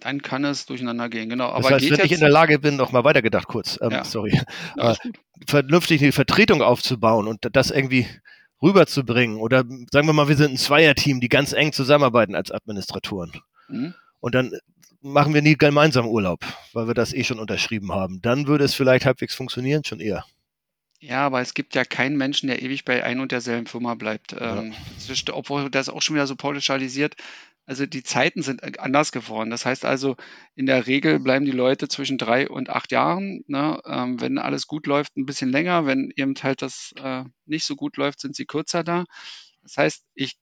Dann 0.00 0.22
kann 0.22 0.44
es 0.44 0.66
durcheinander 0.66 1.08
gehen, 1.08 1.28
genau. 1.28 1.48
Aber 1.48 1.70
das 1.70 1.82
heißt, 1.82 1.90
wenn 1.90 2.06
ich 2.06 2.12
in 2.12 2.20
der 2.20 2.30
Lage 2.30 2.58
bin, 2.58 2.76
noch 2.76 2.92
mal 2.92 3.04
weitergedacht 3.04 3.48
kurz, 3.48 3.78
ähm, 3.82 3.90
ja. 3.90 4.04
sorry, 4.04 4.40
ja, 4.76 4.92
äh, 4.92 4.96
vernünftig 5.46 6.02
eine 6.02 6.12
Vertretung 6.12 6.62
aufzubauen 6.62 7.26
und 7.26 7.40
das 7.52 7.70
irgendwie 7.70 8.06
rüberzubringen. 8.62 9.38
Oder 9.38 9.64
sagen 9.90 10.06
wir 10.06 10.12
mal, 10.12 10.28
wir 10.28 10.36
sind 10.36 10.52
ein 10.52 10.56
Zweierteam, 10.56 11.20
die 11.20 11.28
ganz 11.28 11.52
eng 11.52 11.72
zusammenarbeiten 11.72 12.34
als 12.34 12.50
Administratoren. 12.50 13.32
Mhm. 13.68 13.94
Und 14.20 14.34
dann 14.34 14.52
machen 15.00 15.34
wir 15.34 15.42
nie 15.42 15.56
gemeinsam 15.56 16.06
Urlaub, 16.06 16.44
weil 16.72 16.86
wir 16.86 16.94
das 16.94 17.12
eh 17.12 17.24
schon 17.24 17.38
unterschrieben 17.38 17.92
haben. 17.92 18.20
Dann 18.22 18.46
würde 18.46 18.64
es 18.64 18.74
vielleicht 18.74 19.06
halbwegs 19.06 19.34
funktionieren, 19.34 19.84
schon 19.84 20.00
eher. 20.00 20.24
Ja, 21.00 21.24
aber 21.26 21.40
es 21.40 21.54
gibt 21.54 21.76
ja 21.76 21.84
keinen 21.84 22.16
Menschen, 22.16 22.48
der 22.48 22.60
ewig 22.60 22.84
bei 22.84 23.04
ein 23.04 23.20
und 23.20 23.30
derselben 23.30 23.66
Firma 23.66 23.94
bleibt. 23.94 24.32
Ja. 24.32 24.60
Ähm, 24.60 24.74
obwohl 25.32 25.70
das 25.70 25.88
auch 25.88 26.02
schon 26.02 26.16
wieder 26.16 26.26
so 26.26 26.34
pauschalisiert. 26.34 27.14
Also 27.66 27.86
die 27.86 28.02
Zeiten 28.02 28.42
sind 28.42 28.62
äh, 28.62 28.72
anders 28.78 29.12
geworden. 29.12 29.50
Das 29.50 29.64
heißt 29.64 29.84
also, 29.84 30.16
in 30.56 30.66
der 30.66 30.88
Regel 30.88 31.20
bleiben 31.20 31.44
die 31.44 31.52
Leute 31.52 31.86
zwischen 31.86 32.18
drei 32.18 32.48
und 32.48 32.68
acht 32.68 32.90
Jahren. 32.90 33.44
Ne? 33.46 33.80
Ähm, 33.86 34.20
wenn 34.20 34.38
alles 34.38 34.66
gut 34.66 34.88
läuft, 34.88 35.16
ein 35.16 35.26
bisschen 35.26 35.50
länger. 35.50 35.86
Wenn 35.86 36.10
eben 36.16 36.34
halt 36.42 36.62
das 36.62 36.92
äh, 36.96 37.22
nicht 37.46 37.64
so 37.64 37.76
gut 37.76 37.96
läuft, 37.96 38.20
sind 38.20 38.34
sie 38.34 38.46
kürzer 38.46 38.82
da. 38.82 39.04
Das 39.62 39.76
heißt, 39.76 40.02
ich 40.14 40.36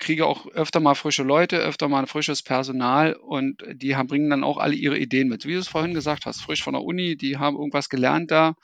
kriege 0.00 0.26
auch 0.26 0.46
öfter 0.46 0.80
mal 0.80 0.94
frische 0.94 1.22
Leute, 1.22 1.58
öfter 1.58 1.88
mal 1.88 2.00
ein 2.00 2.06
frisches 2.06 2.42
Personal 2.42 3.12
und 3.12 3.62
die 3.72 3.94
haben, 3.94 4.08
bringen 4.08 4.30
dann 4.30 4.42
auch 4.42 4.58
alle 4.58 4.74
ihre 4.74 4.98
Ideen 4.98 5.28
mit. 5.28 5.44
Wie 5.44 5.52
du 5.52 5.58
es 5.58 5.68
vorhin 5.68 5.94
gesagt 5.94 6.26
hast, 6.26 6.40
frisch 6.42 6.64
von 6.64 6.72
der 6.72 6.82
Uni, 6.82 7.16
die 7.16 7.36
haben 7.36 7.56
irgendwas 7.56 7.88
gelernt 7.88 8.30
da. 8.30 8.54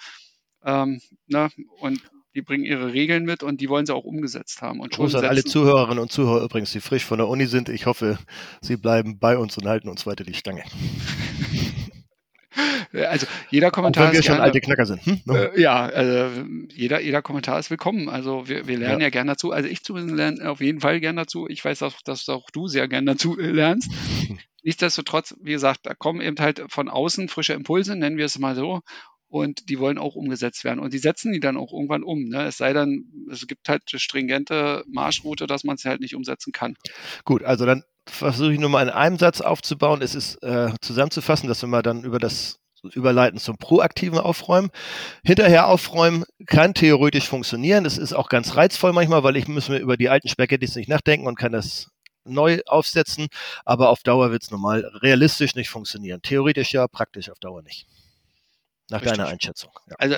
Ähm, 0.65 1.01
ne? 1.29 1.51
Und 1.81 2.01
die 2.35 2.43
bringen 2.43 2.65
ihre 2.65 2.93
Regeln 2.93 3.25
mit 3.25 3.43
und 3.43 3.61
die 3.61 3.69
wollen 3.69 3.87
sie 3.87 3.95
auch 3.95 4.05
umgesetzt 4.05 4.61
haben. 4.61 4.81
Und 4.81 4.93
Gruß 4.93 5.15
an 5.15 5.25
alle 5.25 5.45
Zuhörerinnen 5.45 6.01
und 6.01 6.13
Zuhörer 6.13 6.45
übrigens, 6.45 6.73
die 6.73 6.81
frisch 6.81 7.05
von 7.05 7.19
der 7.19 7.29
Uni 7.29 7.47
sind. 7.47 7.69
Ich 7.69 7.87
hoffe, 7.87 8.19
sie 8.61 8.77
bleiben 8.77 9.19
bei 9.19 9.39
uns 9.39 9.57
und 9.57 9.67
halten 9.67 9.89
uns 9.89 10.07
weiter 10.07 10.25
die 10.25 10.35
Stange. 10.35 10.65
Also 12.93 13.27
jeder 13.51 13.71
Kommentar 13.71 14.07
wenn 14.07 14.15
wir 14.15 14.23
schon 14.23 14.37
gerne, 14.37 14.45
alte 14.45 14.61
Knacker 14.61 14.87
sind. 14.87 15.05
Hm? 15.05 15.21
Äh, 15.29 15.61
ja, 15.61 15.87
also 15.87 16.45
jeder, 16.73 17.01
jeder 17.01 17.23
Kommentar 17.23 17.59
ist 17.59 17.71
willkommen. 17.71 18.09
Also 18.09 18.49
wir, 18.49 18.67
wir 18.67 18.79
lernen 18.79 19.01
ja. 19.01 19.07
ja 19.07 19.11
gern 19.11 19.27
dazu. 19.27 19.53
Also 19.53 19.69
ich 19.69 19.83
zumindest 19.83 20.17
lerne 20.17 20.51
auf 20.51 20.61
jeden 20.61 20.81
Fall 20.81 21.01
gern 21.01 21.17
dazu. 21.17 21.47
Ich 21.49 21.65
weiß 21.65 21.83
auch, 21.83 21.95
dass 22.05 22.29
auch 22.29 22.51
du 22.51 22.69
sehr 22.69 22.89
gern 22.89 23.07
dazu 23.07 23.37
lernst. 23.37 23.91
Nichtsdestotrotz, 24.63 25.37
wie 25.43 25.53
gesagt, 25.53 25.81
da 25.85 25.95
kommen 25.95 26.21
eben 26.21 26.37
halt 26.39 26.65
von 26.69 26.89
außen 26.89 27.29
frische 27.29 27.53
Impulse, 27.53 27.95
nennen 27.95 28.17
wir 28.17 28.25
es 28.25 28.39
mal 28.39 28.57
so 28.57 28.83
und 29.29 29.69
die 29.69 29.79
wollen 29.79 29.99
auch 29.99 30.15
umgesetzt 30.15 30.65
werden. 30.65 30.81
Und 30.81 30.93
die 30.93 30.99
setzen 30.99 31.33
die 31.33 31.41
dann 31.41 31.57
auch 31.57 31.73
irgendwann 31.73 32.03
um. 32.03 32.25
Ne? 32.25 32.45
Es 32.45 32.57
sei 32.57 32.73
dann, 32.73 33.05
es 33.31 33.47
gibt 33.47 33.69
halt 33.69 33.83
eine 33.93 34.01
stringente 34.01 34.85
Marschroute, 34.89 35.47
dass 35.47 35.65
man 35.65 35.77
sie 35.77 35.89
halt 35.89 36.01
nicht 36.01 36.15
umsetzen 36.15 36.53
kann. 36.53 36.77
Gut, 37.25 37.43
also 37.43 37.67
dann 37.67 37.85
versuche 38.07 38.53
ich 38.53 38.59
nur 38.59 38.71
mal 38.71 38.83
in 38.83 38.91
einem 38.91 39.19
Satz 39.19 39.41
aufzubauen. 39.41 40.03
Es 40.03 40.15
ist 40.15 40.43
äh, 40.43 40.71
zusammenzufassen, 40.81 41.49
dass 41.49 41.63
wir 41.63 41.69
mal 41.69 41.83
dann 41.83 42.05
über 42.05 42.19
das 42.19 42.59
überleiten 42.95 43.39
zum 43.39 43.57
proaktiven 43.57 44.19
Aufräumen. 44.19 44.71
Hinterher 45.25 45.67
aufräumen 45.67 46.25
kann 46.47 46.75
theoretisch 46.75 47.27
funktionieren. 47.27 47.85
Es 47.85 47.99
ist 47.99 48.13
auch 48.13 48.29
ganz 48.29 48.57
reizvoll 48.57 48.93
manchmal, 48.93 49.23
weil 49.25 49.37
ich 49.37 49.49
muss 49.49 49.69
mir 49.69 49.79
über 49.79 49.97
die 49.97 50.09
alten 50.09 50.29
Spaghettis 50.29 50.77
nicht 50.77 50.89
nachdenken 50.89 51.27
und 51.27 51.37
kann 51.37 51.53
das 51.53 51.91
neu 52.25 52.61
aufsetzen. 52.67 53.29
Aber 53.65 53.89
auf 53.89 54.03
Dauer 54.03 54.31
wird 54.31 54.43
es 54.43 54.51
normal 54.51 54.85
realistisch 55.03 55.55
nicht 55.55 55.71
funktionieren. 55.71 56.23
Theoretisch 56.23 56.73
ja, 56.73 56.87
praktisch 56.87 57.31
auf 57.31 57.39
Dauer 57.39 57.63
nicht. 57.63 57.87
Nach 58.89 59.01
Richtig. 59.01 59.17
deiner 59.17 59.31
Einschätzung. 59.31 59.73
Ja. 59.91 59.97
Also 59.99 60.17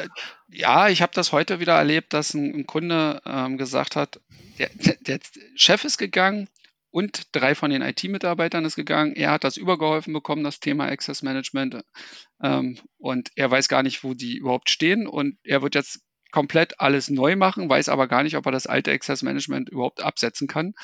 ja, 0.48 0.88
ich 0.88 1.00
habe 1.00 1.12
das 1.14 1.32
heute 1.32 1.58
wieder 1.58 1.76
erlebt, 1.76 2.12
dass 2.12 2.34
ein, 2.34 2.54
ein 2.54 2.66
Kunde 2.66 3.22
ähm, 3.24 3.56
gesagt 3.56 3.96
hat, 3.96 4.20
der, 4.58 4.68
der, 5.00 5.20
Chef 5.54 5.84
ist 5.84 5.96
gegangen 5.96 6.48
und 6.90 7.26
drei 7.32 7.54
von 7.54 7.70
den 7.70 7.82
IT-Mitarbeitern 7.82 8.64
ist 8.64 8.76
gegangen. 8.76 9.14
Er 9.14 9.30
hat 9.30 9.44
das 9.44 9.56
übergeholfen 9.56 10.12
bekommen, 10.12 10.44
das 10.44 10.60
Thema 10.60 10.86
Access 10.86 11.22
Management. 11.22 11.82
Ähm, 12.42 12.78
und 12.96 13.30
er 13.36 13.50
weiß 13.50 13.68
gar 13.68 13.82
nicht, 13.82 14.04
wo 14.04 14.14
die 14.14 14.36
überhaupt 14.36 14.70
stehen. 14.70 15.06
Und 15.06 15.36
er 15.44 15.62
wird 15.62 15.74
jetzt 15.74 16.00
komplett 16.30 16.80
alles 16.80 17.10
neu 17.10 17.36
machen, 17.36 17.68
weiß 17.68 17.88
aber 17.88 18.08
gar 18.08 18.22
nicht, 18.22 18.36
ob 18.36 18.46
er 18.46 18.52
das 18.52 18.66
alte 18.66 18.92
Access 18.92 19.22
Management 19.22 19.68
überhaupt 19.68 20.02
absetzen 20.02 20.48
kann. 20.48 20.74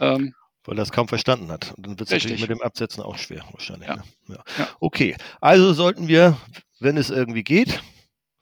Ähm, 0.00 0.34
weil 0.64 0.78
er 0.78 0.82
es 0.82 0.92
kaum 0.92 1.08
verstanden 1.08 1.52
hat. 1.52 1.74
Und 1.76 1.86
dann 1.86 1.98
wird 1.98 2.08
es 2.08 2.10
natürlich 2.10 2.40
mit 2.40 2.50
dem 2.50 2.62
Absetzen 2.62 3.02
auch 3.02 3.18
schwer, 3.18 3.44
wahrscheinlich. 3.52 3.88
Ja. 3.88 3.96
Ne? 3.96 4.02
Ja. 4.28 4.44
Ja. 4.58 4.68
Okay, 4.80 5.16
also 5.40 5.72
sollten 5.72 6.08
wir, 6.08 6.38
wenn 6.80 6.96
es 6.96 7.10
irgendwie 7.10 7.44
geht, 7.44 7.82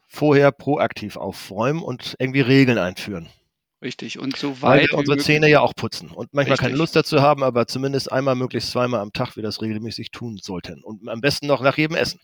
vorher 0.06 0.52
proaktiv 0.52 1.16
aufräumen 1.16 1.82
und 1.82 2.14
irgendwie 2.18 2.42
Regeln 2.42 2.78
einführen. 2.78 3.28
Richtig. 3.82 4.18
Und 4.18 4.36
so 4.36 4.62
weit. 4.62 4.92
Weil 4.92 4.98
unsere 4.98 5.18
Zähne 5.18 5.48
ja 5.50 5.60
auch 5.60 5.74
putzen 5.74 6.08
und 6.08 6.32
manchmal 6.32 6.54
Richtig. 6.54 6.68
keine 6.68 6.76
Lust 6.76 6.94
dazu 6.94 7.20
haben, 7.20 7.42
aber 7.42 7.66
zumindest 7.66 8.12
einmal, 8.12 8.36
möglichst 8.36 8.70
zweimal 8.70 9.00
am 9.00 9.12
Tag 9.12 9.34
wir 9.34 9.42
das 9.42 9.60
regelmäßig 9.60 10.12
tun 10.12 10.38
sollten. 10.40 10.84
Und 10.84 11.08
am 11.08 11.20
besten 11.20 11.48
noch 11.48 11.60
nach 11.60 11.76
jedem 11.76 11.96
Essen. 11.96 12.20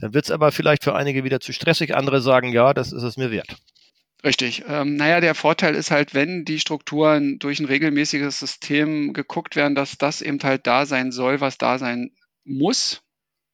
Dann 0.00 0.14
wird 0.14 0.26
es 0.26 0.30
aber 0.30 0.52
vielleicht 0.52 0.84
für 0.84 0.94
einige 0.94 1.24
wieder 1.24 1.40
zu 1.40 1.52
stressig. 1.52 1.96
Andere 1.96 2.20
sagen, 2.20 2.52
ja, 2.52 2.74
das 2.74 2.92
ist 2.92 3.02
es 3.02 3.16
mir 3.16 3.30
wert. 3.30 3.56
Richtig. 4.24 4.64
Ähm, 4.68 4.96
naja, 4.96 5.20
der 5.20 5.34
Vorteil 5.34 5.74
ist 5.74 5.90
halt, 5.90 6.12
wenn 6.12 6.44
die 6.44 6.60
Strukturen 6.60 7.38
durch 7.38 7.60
ein 7.60 7.66
regelmäßiges 7.66 8.38
System 8.38 9.12
geguckt 9.12 9.56
werden, 9.56 9.74
dass 9.74 9.96
das 9.96 10.22
eben 10.22 10.40
halt 10.42 10.66
da 10.66 10.86
sein 10.86 11.12
soll, 11.12 11.40
was 11.40 11.56
da 11.56 11.78
sein 11.78 12.10
muss 12.44 13.02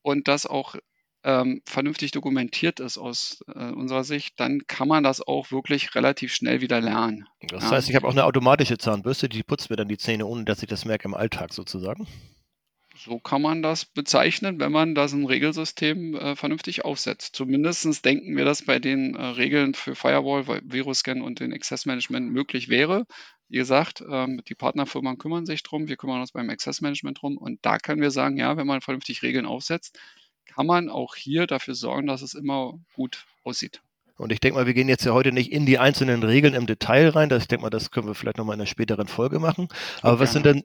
und 0.02 0.26
das 0.26 0.46
auch 0.46 0.76
ähm, 1.24 1.62
vernünftig 1.64 2.10
dokumentiert 2.10 2.80
ist 2.80 2.98
aus 2.98 3.42
äh, 3.48 3.70
unserer 3.70 4.04
Sicht, 4.04 4.38
dann 4.38 4.66
kann 4.66 4.88
man 4.88 5.02
das 5.02 5.26
auch 5.26 5.50
wirklich 5.50 5.94
relativ 5.94 6.34
schnell 6.34 6.60
wieder 6.60 6.80
lernen. 6.80 7.26
Das 7.48 7.64
ja. 7.64 7.70
heißt, 7.70 7.88
ich 7.88 7.96
habe 7.96 8.06
auch 8.06 8.12
eine 8.12 8.24
automatische 8.24 8.78
Zahnbürste, 8.78 9.28
die 9.28 9.42
putzt 9.42 9.70
mir 9.70 9.76
dann 9.76 9.88
die 9.88 9.98
Zähne, 9.98 10.26
ohne 10.26 10.44
dass 10.44 10.62
ich 10.62 10.68
das 10.68 10.84
merke 10.84 11.08
im 11.08 11.14
Alltag 11.14 11.52
sozusagen. 11.52 12.06
So 12.96 13.18
kann 13.18 13.42
man 13.42 13.60
das 13.60 13.86
bezeichnen, 13.86 14.60
wenn 14.60 14.70
man 14.70 14.94
das 14.94 15.12
ein 15.12 15.26
Regelsystem 15.26 16.14
äh, 16.14 16.36
vernünftig 16.36 16.84
aufsetzt. 16.84 17.34
Zumindest 17.34 18.04
denken 18.04 18.36
wir, 18.36 18.44
dass 18.44 18.64
bei 18.64 18.78
den 18.78 19.16
äh, 19.16 19.22
Regeln 19.22 19.74
für 19.74 19.96
Firewall, 19.96 20.60
Virus-Scan 20.62 21.20
und 21.20 21.40
den 21.40 21.52
Access 21.52 21.86
Management 21.86 22.30
möglich 22.30 22.68
wäre. 22.68 23.06
Wie 23.48 23.58
gesagt, 23.58 24.04
ähm, 24.08 24.42
die 24.48 24.54
Partnerfirmen 24.54 25.18
kümmern 25.18 25.44
sich 25.44 25.62
drum, 25.64 25.88
wir 25.88 25.96
kümmern 25.96 26.20
uns 26.20 26.32
beim 26.32 26.48
Access 26.50 26.82
Management 26.82 27.20
drum 27.20 27.36
und 27.36 27.58
da 27.62 27.78
können 27.78 28.00
wir 28.00 28.12
sagen, 28.12 28.36
ja, 28.36 28.56
wenn 28.56 28.66
man 28.66 28.80
vernünftig 28.80 29.22
Regeln 29.22 29.46
aufsetzt, 29.46 29.98
kann 30.46 30.66
man 30.66 30.88
auch 30.88 31.14
hier 31.14 31.46
dafür 31.46 31.74
sorgen, 31.74 32.06
dass 32.06 32.22
es 32.22 32.34
immer 32.34 32.74
gut 32.94 33.26
aussieht. 33.42 33.82
Und 34.16 34.30
ich 34.30 34.38
denke 34.38 34.58
mal, 34.58 34.66
wir 34.66 34.74
gehen 34.74 34.88
jetzt 34.88 35.04
ja 35.04 35.12
heute 35.12 35.32
nicht 35.32 35.50
in 35.50 35.66
die 35.66 35.78
einzelnen 35.78 36.22
Regeln 36.22 36.54
im 36.54 36.66
Detail 36.66 37.08
rein. 37.08 37.28
Das, 37.28 37.42
ich 37.42 37.48
denke 37.48 37.62
mal, 37.62 37.70
das 37.70 37.90
können 37.90 38.06
wir 38.06 38.14
vielleicht 38.14 38.38
nochmal 38.38 38.54
in 38.54 38.60
einer 38.60 38.66
späteren 38.66 39.08
Folge 39.08 39.40
machen. 39.40 39.68
Aber 40.02 40.20
was 40.20 40.32
sind 40.32 40.46
denn, 40.46 40.62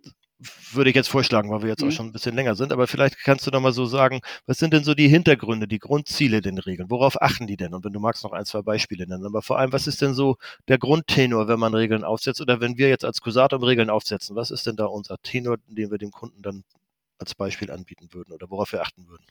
würde 0.72 0.92
ich 0.92 0.96
jetzt 0.96 1.10
vorschlagen, 1.10 1.50
weil 1.50 1.64
wir 1.64 1.70
jetzt 1.70 1.82
mhm. 1.82 1.90
auch 1.90 1.92
schon 1.92 2.06
ein 2.08 2.12
bisschen 2.12 2.36
länger 2.36 2.56
sind, 2.56 2.72
aber 2.72 2.88
vielleicht 2.88 3.18
kannst 3.24 3.48
du 3.48 3.52
nochmal 3.52 3.74
so 3.74 3.86
sagen, 3.86 4.22
was 4.46 4.58
sind 4.60 4.72
denn 4.72 4.84
so 4.84 4.94
die 4.94 5.08
Hintergründe, 5.08 5.68
die 5.68 5.80
Grundziele 5.80 6.42
den 6.42 6.60
Regeln? 6.60 6.92
Worauf 6.92 7.22
achten 7.22 7.48
die 7.48 7.58
denn? 7.58 7.74
Und 7.74 7.84
wenn 7.84 7.92
du 7.92 8.00
magst, 8.00 8.24
noch 8.24 8.34
ein, 8.34 8.46
zwei 8.46 8.62
Beispiele 8.62 9.08
nennen. 9.08 9.26
Aber 9.26 9.42
vor 9.42 9.58
allem, 9.58 9.74
was 9.74 9.88
ist 9.88 10.02
denn 10.02 10.14
so 10.14 10.38
der 10.68 10.78
Grundtenor, 10.78 11.48
wenn 11.48 11.60
man 11.60 11.74
Regeln 11.74 12.04
aufsetzt? 12.04 12.42
Oder 12.42 12.62
wenn 12.62 12.78
wir 12.78 12.88
jetzt 12.90 13.04
als 13.04 13.20
Cusatum 13.20 13.64
Regeln 13.64 13.90
aufsetzen, 13.90 14.36
was 14.36 14.52
ist 14.52 14.68
denn 14.68 14.76
da 14.76 14.86
unser 14.86 15.18
Tenor, 15.24 15.58
den 15.68 15.90
wir 15.90 15.98
dem 15.98 16.12
Kunden 16.12 16.44
dann 16.44 16.64
als 17.18 17.34
Beispiel 17.34 17.72
anbieten 17.72 18.10
würden 18.12 18.32
oder 18.32 18.50
worauf 18.50 18.72
wir 18.72 18.82
achten 18.82 19.08
würden? 19.08 19.26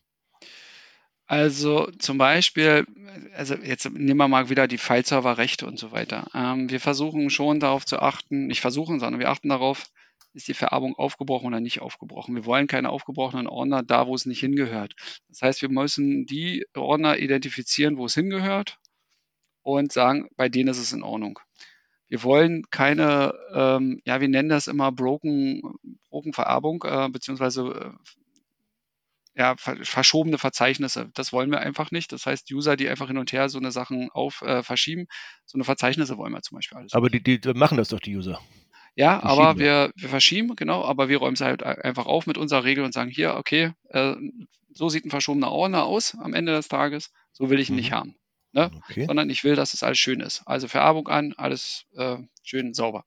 Also 1.29 1.91
zum 1.99 2.17
Beispiel, 2.17 2.87
also 3.35 3.55
jetzt 3.55 3.89
nehmen 3.91 4.17
wir 4.17 4.29
mal 4.29 4.49
wieder 4.49 4.67
die 4.67 4.79
File-Server-Rechte 4.79 5.67
und 5.67 5.79
so 5.79 5.93
weiter. 5.93 6.27
Ähm, 6.33 6.71
wir 6.71 6.81
versuchen 6.81 7.29
schon 7.29 7.61
darauf 7.61 7.85
zu 7.85 7.99
achten, 8.01 8.47
nicht 8.47 8.63
versuchen, 8.63 8.99
sondern 8.99 9.21
wir 9.21 9.29
achten 9.29 9.51
darauf, 9.51 9.85
ist 10.33 10.49
die 10.49 10.55
Vererbung 10.55 10.95
aufgebrochen 10.97 11.49
oder 11.49 11.61
nicht 11.61 11.83
aufgebrochen. 11.83 12.35
Wir 12.35 12.47
wollen 12.47 12.67
keine 12.67 12.89
aufgebrochenen 12.89 13.47
Ordner 13.47 13.83
da, 13.83 14.07
wo 14.07 14.15
es 14.15 14.25
nicht 14.25 14.41
hingehört. 14.41 14.95
Das 15.29 15.43
heißt, 15.43 15.61
wir 15.61 15.69
müssen 15.69 16.25
die 16.25 16.65
Ordner 16.75 17.19
identifizieren, 17.19 17.99
wo 17.99 18.07
es 18.07 18.15
hingehört 18.15 18.79
und 19.63 19.93
sagen, 19.93 20.31
bei 20.37 20.49
denen 20.49 20.71
ist 20.71 20.79
es 20.79 20.95
in 20.95 21.03
Ordnung. 21.03 21.41
Wir 22.09 22.23
wollen 22.23 22.65
keine, 22.71 23.35
ähm, 23.53 24.01
ja, 24.07 24.23
wir 24.23 24.29
nennen 24.29 24.49
das 24.49 24.67
immer 24.67 24.93
Broken, 24.93 25.61
Broken 26.09 26.33
Vererbung, 26.33 26.83
äh, 26.87 27.11
beziehungsweise 27.11 27.63
äh, 27.69 27.91
ja, 29.39 29.55
verschobene 29.57 30.37
Verzeichnisse. 30.37 31.11
Das 31.15 31.33
wollen 31.33 31.51
wir 31.53 31.61
einfach 31.61 31.93
nicht. 31.93 32.11
Das 32.11 32.27
heißt, 32.27 32.51
User, 32.51 32.77
die 32.77 32.89
einfach 32.89 33.07
hin 33.07 33.19
und 33.19 33.33
her 33.33 33.49
so 33.49 33.59
eine 33.59 33.71
Sachen 33.71 34.11
auf 34.11 34.43
äh, 34.43 34.65
verschieben, 34.65 35.07
so 35.47 35.57
eine 35.57 35.65
Verzeichnisse 35.65 36.19
wollen 36.19 36.33
wir 36.33 36.43
zum 36.43 36.57
Beispiel 36.57 36.79
alles. 36.79 36.93
Aber 36.93 37.09
die, 37.09 37.23
die 37.23 37.55
machen 37.55 37.79
das 37.79 37.89
doch, 37.89 38.01
die 38.01 38.17
User. 38.17 38.41
Ja, 38.97 39.23
aber 39.23 39.57
wir, 39.61 39.93
wir 39.95 40.09
verschieben, 40.09 40.57
genau, 40.57 40.85
aber 40.85 41.09
wir 41.09 41.19
räumen 41.19 41.35
es 41.35 41.41
halt 41.41 41.63
einfach 41.63 42.07
auf 42.07 42.27
mit 42.27 42.37
unserer 42.37 42.65
Regel 42.65 42.83
und 42.83 42.93
sagen, 42.93 43.11
hier, 43.11 43.37
okay, 43.37 43.71
äh, 43.91 44.17
so 44.75 44.89
sieht 44.89 45.05
ein 45.05 45.11
verschobener 45.11 45.53
Ordner 45.53 45.85
aus 45.85 46.17
am 46.21 46.35
Ende 46.35 46.51
des 46.51 46.67
Tages, 46.67 47.13
so 47.31 47.49
will 47.49 47.61
ich 47.61 47.69
ihn 47.69 47.77
mhm. 47.77 47.81
nicht 47.81 47.93
haben. 47.93 48.17
Ne? 48.51 48.73
Okay. 48.91 49.07
Sondern 49.07 49.31
ich 49.31 49.45
will, 49.45 49.55
dass 49.55 49.73
es 49.73 49.85
alles 49.85 49.99
schön 49.99 50.19
ist. 50.19 50.43
Also 50.47 50.67
Vererbung 50.67 51.07
an, 51.07 51.33
alles 51.37 51.85
äh, 51.95 52.17
schön 52.43 52.75
sauber. 52.75 53.05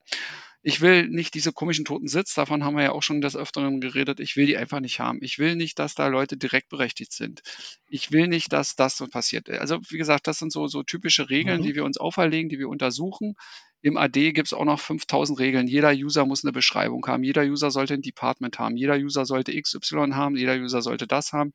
Ich 0.64 0.80
will 0.80 1.08
nicht 1.08 1.34
diese 1.34 1.52
komischen 1.52 1.84
toten 1.84 2.06
Sitz, 2.06 2.34
davon 2.34 2.62
haben 2.62 2.76
wir 2.76 2.84
ja 2.84 2.92
auch 2.92 3.02
schon 3.02 3.20
des 3.20 3.34
Öfteren 3.34 3.80
geredet. 3.80 4.20
Ich 4.20 4.36
will 4.36 4.46
die 4.46 4.56
einfach 4.56 4.78
nicht 4.78 5.00
haben. 5.00 5.18
Ich 5.20 5.40
will 5.40 5.56
nicht, 5.56 5.80
dass 5.80 5.96
da 5.96 6.06
Leute 6.06 6.36
direkt 6.36 6.68
berechtigt 6.68 7.12
sind. 7.12 7.42
Ich 7.88 8.12
will 8.12 8.28
nicht, 8.28 8.52
dass 8.52 8.76
das 8.76 8.96
so 8.96 9.08
passiert. 9.08 9.50
Also, 9.50 9.80
wie 9.88 9.98
gesagt, 9.98 10.28
das 10.28 10.38
sind 10.38 10.52
so, 10.52 10.68
so 10.68 10.84
typische 10.84 11.30
Regeln, 11.30 11.60
mhm. 11.60 11.64
die 11.64 11.74
wir 11.74 11.84
uns 11.84 11.98
auferlegen, 11.98 12.48
die 12.48 12.60
wir 12.60 12.68
untersuchen. 12.68 13.34
Im 13.80 13.96
AD 13.96 14.32
gibt 14.32 14.46
es 14.46 14.52
auch 14.52 14.64
noch 14.64 14.78
5000 14.78 15.40
Regeln. 15.40 15.66
Jeder 15.66 15.90
User 15.90 16.24
muss 16.26 16.44
eine 16.44 16.52
Beschreibung 16.52 17.04
haben. 17.08 17.24
Jeder 17.24 17.42
User 17.42 17.72
sollte 17.72 17.94
ein 17.94 18.02
Department 18.02 18.60
haben. 18.60 18.76
Jeder 18.76 18.94
User 18.94 19.26
sollte 19.26 19.60
XY 19.60 20.12
haben. 20.12 20.36
Jeder 20.36 20.54
User 20.54 20.80
sollte 20.80 21.08
das 21.08 21.32
haben. 21.32 21.52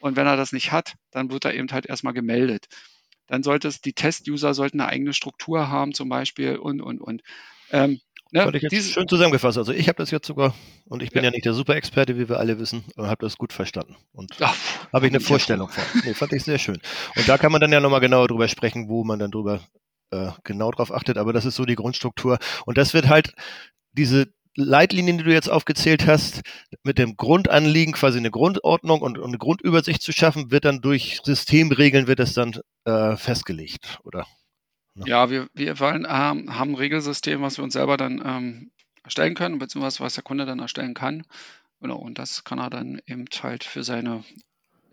Und 0.00 0.16
wenn 0.16 0.26
er 0.26 0.36
das 0.36 0.50
nicht 0.50 0.72
hat, 0.72 0.94
dann 1.12 1.30
wird 1.30 1.44
er 1.44 1.54
eben 1.54 1.70
halt 1.70 1.86
erstmal 1.86 2.12
gemeldet. 2.12 2.66
Dann 3.28 3.44
sollte 3.44 3.68
es, 3.68 3.80
die 3.80 3.92
Test-User 3.92 4.52
sollten 4.52 4.80
eine 4.80 4.90
eigene 4.90 5.14
Struktur 5.14 5.68
haben, 5.68 5.94
zum 5.94 6.08
Beispiel, 6.08 6.56
und, 6.56 6.80
und, 6.80 7.00
und. 7.00 7.22
Ähm, 7.70 8.00
Ne? 8.32 8.44
Fand 8.44 8.56
ich 8.56 8.62
jetzt 8.62 8.92
schön 8.92 9.06
zusammengefasst. 9.06 9.58
Also 9.58 9.72
ich 9.72 9.88
habe 9.88 9.96
das 9.96 10.10
jetzt 10.10 10.26
sogar, 10.26 10.54
und 10.86 11.02
ich 11.02 11.10
bin 11.10 11.22
ja, 11.22 11.28
ja 11.28 11.30
nicht 11.32 11.44
der 11.44 11.52
Superexperte, 11.52 12.18
wie 12.18 12.30
wir 12.30 12.38
alle 12.38 12.58
wissen, 12.58 12.82
aber 12.96 13.08
habe 13.08 13.24
das 13.24 13.36
gut 13.36 13.52
verstanden. 13.52 13.94
Und 14.12 14.40
habe 14.40 15.06
ich 15.06 15.12
eine 15.12 15.20
Vorstellung 15.20 15.68
von. 15.68 15.84
Nee, 16.02 16.14
fand 16.14 16.32
ich 16.32 16.42
sehr 16.42 16.58
schön. 16.58 16.78
Und 17.14 17.28
da 17.28 17.36
kann 17.36 17.52
man 17.52 17.60
dann 17.60 17.70
ja 17.70 17.80
nochmal 17.80 18.00
genauer 18.00 18.28
drüber 18.28 18.48
sprechen, 18.48 18.88
wo 18.88 19.04
man 19.04 19.18
dann 19.18 19.30
drüber 19.30 19.60
äh, 20.12 20.30
genau 20.44 20.70
drauf 20.70 20.94
achtet. 20.94 21.18
Aber 21.18 21.34
das 21.34 21.44
ist 21.44 21.56
so 21.56 21.66
die 21.66 21.74
Grundstruktur. 21.74 22.38
Und 22.64 22.78
das 22.78 22.94
wird 22.94 23.06
halt 23.06 23.34
diese 23.92 24.32
Leitlinien, 24.56 25.18
die 25.18 25.24
du 25.24 25.32
jetzt 25.32 25.50
aufgezählt 25.50 26.06
hast, 26.06 26.40
mit 26.84 26.96
dem 26.96 27.18
Grundanliegen, 27.18 27.92
quasi 27.92 28.16
eine 28.16 28.30
Grundordnung 28.30 29.02
und, 29.02 29.18
und 29.18 29.28
eine 29.28 29.38
Grundübersicht 29.38 30.00
zu 30.00 30.12
schaffen, 30.12 30.50
wird 30.50 30.64
dann 30.64 30.80
durch 30.80 31.20
Systemregeln 31.22 32.06
wird 32.06 32.18
das 32.18 32.32
dann 32.32 32.58
äh, 32.86 33.16
festgelegt, 33.16 33.98
oder? 34.04 34.26
Ja, 34.94 35.30
wir, 35.30 35.48
wir 35.54 35.80
wollen, 35.80 36.04
ähm, 36.08 36.54
haben 36.54 36.70
ein 36.72 36.74
Regelsystem, 36.74 37.40
was 37.40 37.56
wir 37.58 37.64
uns 37.64 37.72
selber 37.72 37.96
dann 37.96 38.22
ähm, 38.24 38.70
erstellen 39.04 39.34
können, 39.34 39.58
beziehungsweise 39.58 40.00
was 40.00 40.14
der 40.14 40.22
Kunde 40.24 40.44
dann 40.46 40.58
erstellen 40.58 40.94
kann. 40.94 41.24
Genau, 41.80 41.98
und 41.98 42.18
das 42.18 42.44
kann 42.44 42.58
er 42.58 42.70
dann 42.70 43.00
eben 43.06 43.24
halt 43.42 43.64
für 43.64 43.82
seine 43.82 44.24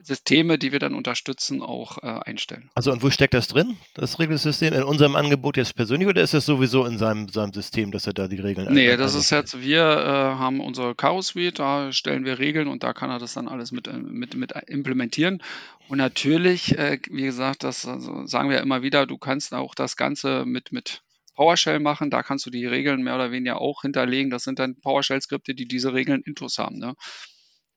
Systeme, 0.01 0.57
die 0.57 0.71
wir 0.71 0.79
dann 0.79 0.93
unterstützen, 0.93 1.62
auch 1.62 1.97
äh, 1.99 2.07
einstellen. 2.07 2.69
Also 2.75 2.91
und 2.91 3.03
wo 3.03 3.09
steckt 3.09 3.33
das 3.33 3.47
drin, 3.47 3.77
das 3.93 4.19
Regelsystem? 4.19 4.73
In 4.73 4.83
unserem 4.83 5.15
Angebot 5.15 5.57
jetzt 5.57 5.75
persönlich 5.75 6.07
oder 6.07 6.21
ist 6.21 6.33
das 6.33 6.45
sowieso 6.45 6.85
in 6.85 6.97
seinem, 6.97 7.29
seinem 7.29 7.53
System, 7.53 7.91
dass 7.91 8.07
er 8.07 8.13
da 8.13 8.27
die 8.27 8.39
Regeln 8.39 8.73
Nee, 8.73 8.95
das 8.97 9.15
ist 9.15 9.29
jetzt, 9.29 9.62
wir 9.62 9.81
äh, 9.81 10.13
haben 10.39 10.59
unsere 10.59 10.95
Chaos 10.95 11.27
Suite, 11.27 11.59
da 11.59 11.91
stellen 11.91 12.25
wir 12.25 12.39
Regeln 12.39 12.67
und 12.67 12.83
da 12.83 12.93
kann 12.93 13.09
er 13.09 13.19
das 13.19 13.33
dann 13.33 13.47
alles 13.47 13.71
mit, 13.71 13.88
äh, 13.88 13.97
mit, 13.97 14.35
mit 14.35 14.53
implementieren. 14.67 15.41
Und 15.88 15.97
natürlich, 15.97 16.77
äh, 16.77 16.99
wie 17.09 17.23
gesagt, 17.23 17.63
das 17.63 17.85
also 17.85 18.25
sagen 18.25 18.49
wir 18.49 18.62
immer 18.62 18.81
wieder, 18.81 19.05
du 19.05 19.17
kannst 19.17 19.53
auch 19.53 19.75
das 19.75 19.97
Ganze 19.97 20.45
mit, 20.45 20.71
mit 20.71 21.01
PowerShell 21.35 21.79
machen, 21.79 22.09
da 22.09 22.21
kannst 22.21 22.45
du 22.45 22.49
die 22.49 22.65
Regeln 22.65 23.01
mehr 23.01 23.15
oder 23.15 23.31
weniger 23.31 23.62
auch 23.62 23.83
hinterlegen. 23.83 24.29
Das 24.29 24.43
sind 24.43 24.59
dann 24.59 24.75
PowerShell-Skripte, 24.81 25.55
die 25.55 25.67
diese 25.67 25.93
Regeln 25.93 26.21
intus 26.21 26.57
haben. 26.57 26.77
Ne? 26.77 26.95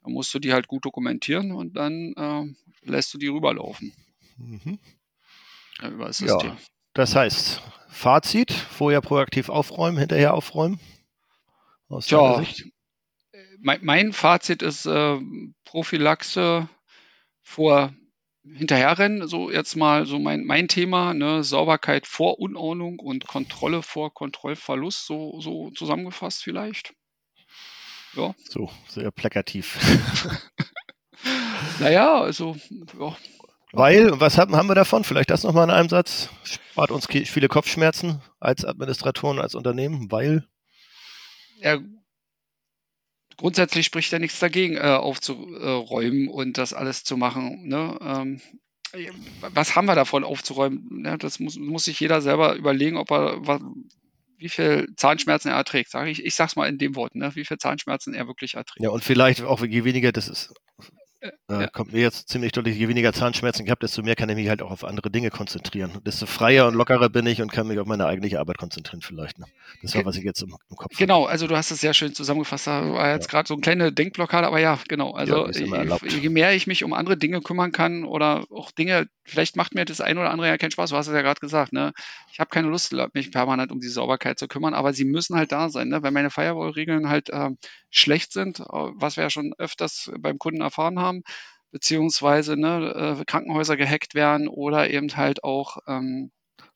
Dann 0.02 0.12
musst 0.12 0.32
du 0.34 0.38
die 0.38 0.52
halt 0.52 0.68
gut 0.68 0.84
dokumentieren 0.84 1.52
und 1.52 1.74
dann 1.74 2.12
äh, 2.16 2.88
lässt 2.88 3.14
du 3.14 3.18
die 3.18 3.28
rüberlaufen. 3.28 3.92
Mhm. 4.36 4.78
Ja, 5.80 5.88
über 5.90 6.06
das 6.06 6.18
System. 6.18 6.50
Ja, 6.50 6.56
das 6.94 7.14
heißt, 7.14 7.62
Fazit, 7.88 8.52
vorher 8.52 9.00
proaktiv 9.00 9.48
aufräumen, 9.48 9.98
hinterher 9.98 10.34
aufräumen? 10.34 10.80
Aus 11.88 12.06
Tja, 12.06 12.38
Sicht? 12.38 12.64
Mein, 13.60 13.80
mein, 13.82 14.12
Fazit 14.12 14.62
ist 14.62 14.86
äh, 14.86 15.20
Prophylaxe 15.64 16.68
vor 17.42 17.94
Hinterherrennen, 18.44 19.28
so 19.28 19.50
jetzt 19.52 19.76
mal 19.76 20.04
so 20.04 20.18
mein, 20.18 20.44
mein 20.44 20.66
Thema, 20.66 21.14
ne? 21.14 21.44
Sauberkeit 21.44 22.08
vor 22.08 22.40
Unordnung 22.40 22.98
und 22.98 23.28
Kontrolle 23.28 23.82
vor 23.82 24.12
Kontrollverlust, 24.12 25.06
so, 25.06 25.40
so 25.40 25.70
zusammengefasst 25.70 26.42
vielleicht. 26.42 26.92
Ja. 28.14 28.35
So, 28.48 28.70
sehr 28.88 29.11
plakativ. 29.11 29.79
naja, 31.81 32.20
also, 32.20 32.57
ja. 32.98 33.16
Weil, 33.72 34.20
was 34.20 34.37
haben, 34.37 34.55
haben 34.55 34.68
wir 34.68 34.75
davon? 34.75 35.03
Vielleicht 35.03 35.31
das 35.31 35.44
nochmal 35.44 35.64
in 35.64 35.70
einem 35.70 35.88
Satz. 35.88 36.29
Spart 36.44 36.90
uns 36.90 37.07
viele 37.07 37.48
Kopfschmerzen 37.48 38.20
als 38.38 38.66
Administratoren, 38.66 39.38
als 39.38 39.55
Unternehmen, 39.55 40.12
weil. 40.12 40.46
Ja, 41.61 41.79
grundsätzlich 43.38 43.87
spricht 43.87 44.12
ja 44.12 44.18
nichts 44.18 44.38
dagegen, 44.40 44.77
äh, 44.77 44.81
aufzuräumen 44.81 46.29
und 46.29 46.59
das 46.59 46.75
alles 46.75 47.05
zu 47.05 47.16
machen. 47.16 47.66
Ne? 47.66 47.96
Ähm, 48.03 48.42
was 49.40 49.75
haben 49.75 49.87
wir 49.87 49.94
davon 49.94 50.22
aufzuräumen? 50.22 51.03
Ja, 51.05 51.16
das 51.16 51.40
muss, 51.40 51.57
muss 51.57 51.85
sich 51.85 51.98
jeder 51.98 52.20
selber 52.20 52.57
überlegen, 52.57 52.98
ob 52.98 53.11
er 53.11 53.46
was, 53.46 53.62
wie 54.42 54.48
viel 54.48 54.88
Zahnschmerzen 54.96 55.48
er 55.48 55.57
erträgt. 55.57 55.90
Sag 55.90 56.09
ich, 56.09 56.24
ich 56.24 56.35
sag's 56.35 56.57
mal 56.57 56.68
in 56.68 56.78
dem 56.78 56.96
Wort, 56.96 57.14
ne? 57.14 57.35
wie 57.35 57.44
viel 57.44 57.59
Zahnschmerzen 57.59 58.14
er 58.14 58.26
wirklich 58.26 58.55
erträgt. 58.55 58.83
Ja, 58.83 58.90
und 58.90 59.05
vielleicht 59.05 59.42
auch 59.42 59.64
je 59.64 59.85
weniger, 59.85 60.12
das 60.12 60.28
ist 60.28 60.52
ja. 61.50 61.66
kommt 61.68 61.92
mir 61.92 62.00
jetzt 62.00 62.28
ziemlich 62.28 62.52
deutlich, 62.52 62.76
je 62.76 62.88
weniger 62.88 63.12
Zahnschmerzen 63.12 63.64
ich 63.64 63.70
habe, 63.70 63.80
desto 63.80 64.02
mehr 64.02 64.16
kann 64.16 64.28
ich 64.28 64.37
mich 64.37 64.48
halt 64.48 64.62
auch 64.62 64.70
auf 64.70 64.85
andere 64.85 65.11
Dinge 65.11 65.30
konzentrieren. 65.30 65.98
Desto 66.04 66.26
freier 66.26 66.66
und 66.66 66.74
lockerer 66.74 67.08
bin 67.08 67.26
ich 67.26 67.40
und 67.40 67.52
kann 67.52 67.66
mich 67.66 67.78
auf 67.78 67.87
meine 67.87 68.06
eigentliche 68.06 68.40
Arbeit 68.40 68.58
konzentrieren 68.58 69.02
vielleicht. 69.02 69.38
Ne? 69.38 69.46
Das 69.82 69.94
war, 69.94 70.04
was 70.04 70.16
ich 70.16 70.24
jetzt 70.24 70.42
im, 70.42 70.56
im 70.70 70.76
Kopf 70.76 70.96
Genau, 70.96 71.22
habe. 71.22 71.30
also 71.30 71.46
du 71.46 71.56
hast 71.56 71.70
es 71.70 71.80
sehr 71.80 71.94
schön 71.94 72.14
zusammengefasst. 72.14 72.66
Da 72.66 72.92
war 72.92 73.12
jetzt 73.12 73.26
ja. 73.26 73.30
gerade 73.30 73.48
so 73.48 73.54
eine 73.54 73.61
kleine 73.61 73.92
Denkblockade, 73.92 74.46
aber 74.46 74.61
ja, 74.61 74.78
genau. 74.88 75.12
Also 75.12 75.48
ja, 75.48 75.98
je 76.06 76.28
mehr 76.28 76.54
ich 76.54 76.66
mich 76.66 76.85
um 76.85 76.92
andere 76.92 77.16
Dinge 77.16 77.40
kümmern 77.40 77.72
kann 77.72 78.04
oder 78.04 78.44
auch 78.50 78.70
Dinge, 78.70 79.06
vielleicht 79.24 79.56
macht 79.56 79.74
mir 79.74 79.85
das 79.85 80.00
ein 80.00 80.18
oder 80.18 80.30
andere 80.30 80.48
ja 80.48 80.58
keinen 80.58 80.70
Spaß, 80.70 80.90
du 80.90 80.96
hast 80.96 81.06
es 81.08 81.14
ja 81.14 81.22
gerade 81.22 81.40
gesagt, 81.40 81.72
ne? 81.72 81.92
Ich 82.32 82.40
habe 82.40 82.50
keine 82.50 82.68
Lust, 82.68 82.94
mich 83.14 83.30
permanent 83.30 83.72
um 83.72 83.80
die 83.80 83.88
Sauberkeit 83.88 84.38
zu 84.38 84.48
kümmern, 84.48 84.74
aber 84.74 84.92
sie 84.92 85.04
müssen 85.04 85.37
halt 85.37 85.52
da 85.52 85.68
sein, 85.68 85.88
ne? 85.88 86.02
Wenn 86.02 86.14
meine 86.14 86.30
Firewall-Regeln 86.30 87.08
halt 87.08 87.30
äh, 87.30 87.50
schlecht 87.90 88.32
sind, 88.32 88.61
äh, 88.61 88.64
was 88.68 89.16
wir 89.16 89.24
ja 89.24 89.30
schon 89.30 89.52
öfters 89.58 90.11
beim 90.18 90.38
Kunden 90.38 90.62
erfahren 90.62 90.98
haben, 90.98 91.12
beziehungsweise 91.70 92.57
ne, 92.57 93.18
äh, 93.20 93.25
Krankenhäuser 93.25 93.77
gehackt 93.77 94.14
werden 94.14 94.48
oder 94.48 94.90
eben 94.90 95.16
halt 95.16 95.44
auch 95.44 95.79
ähm, 95.87 96.31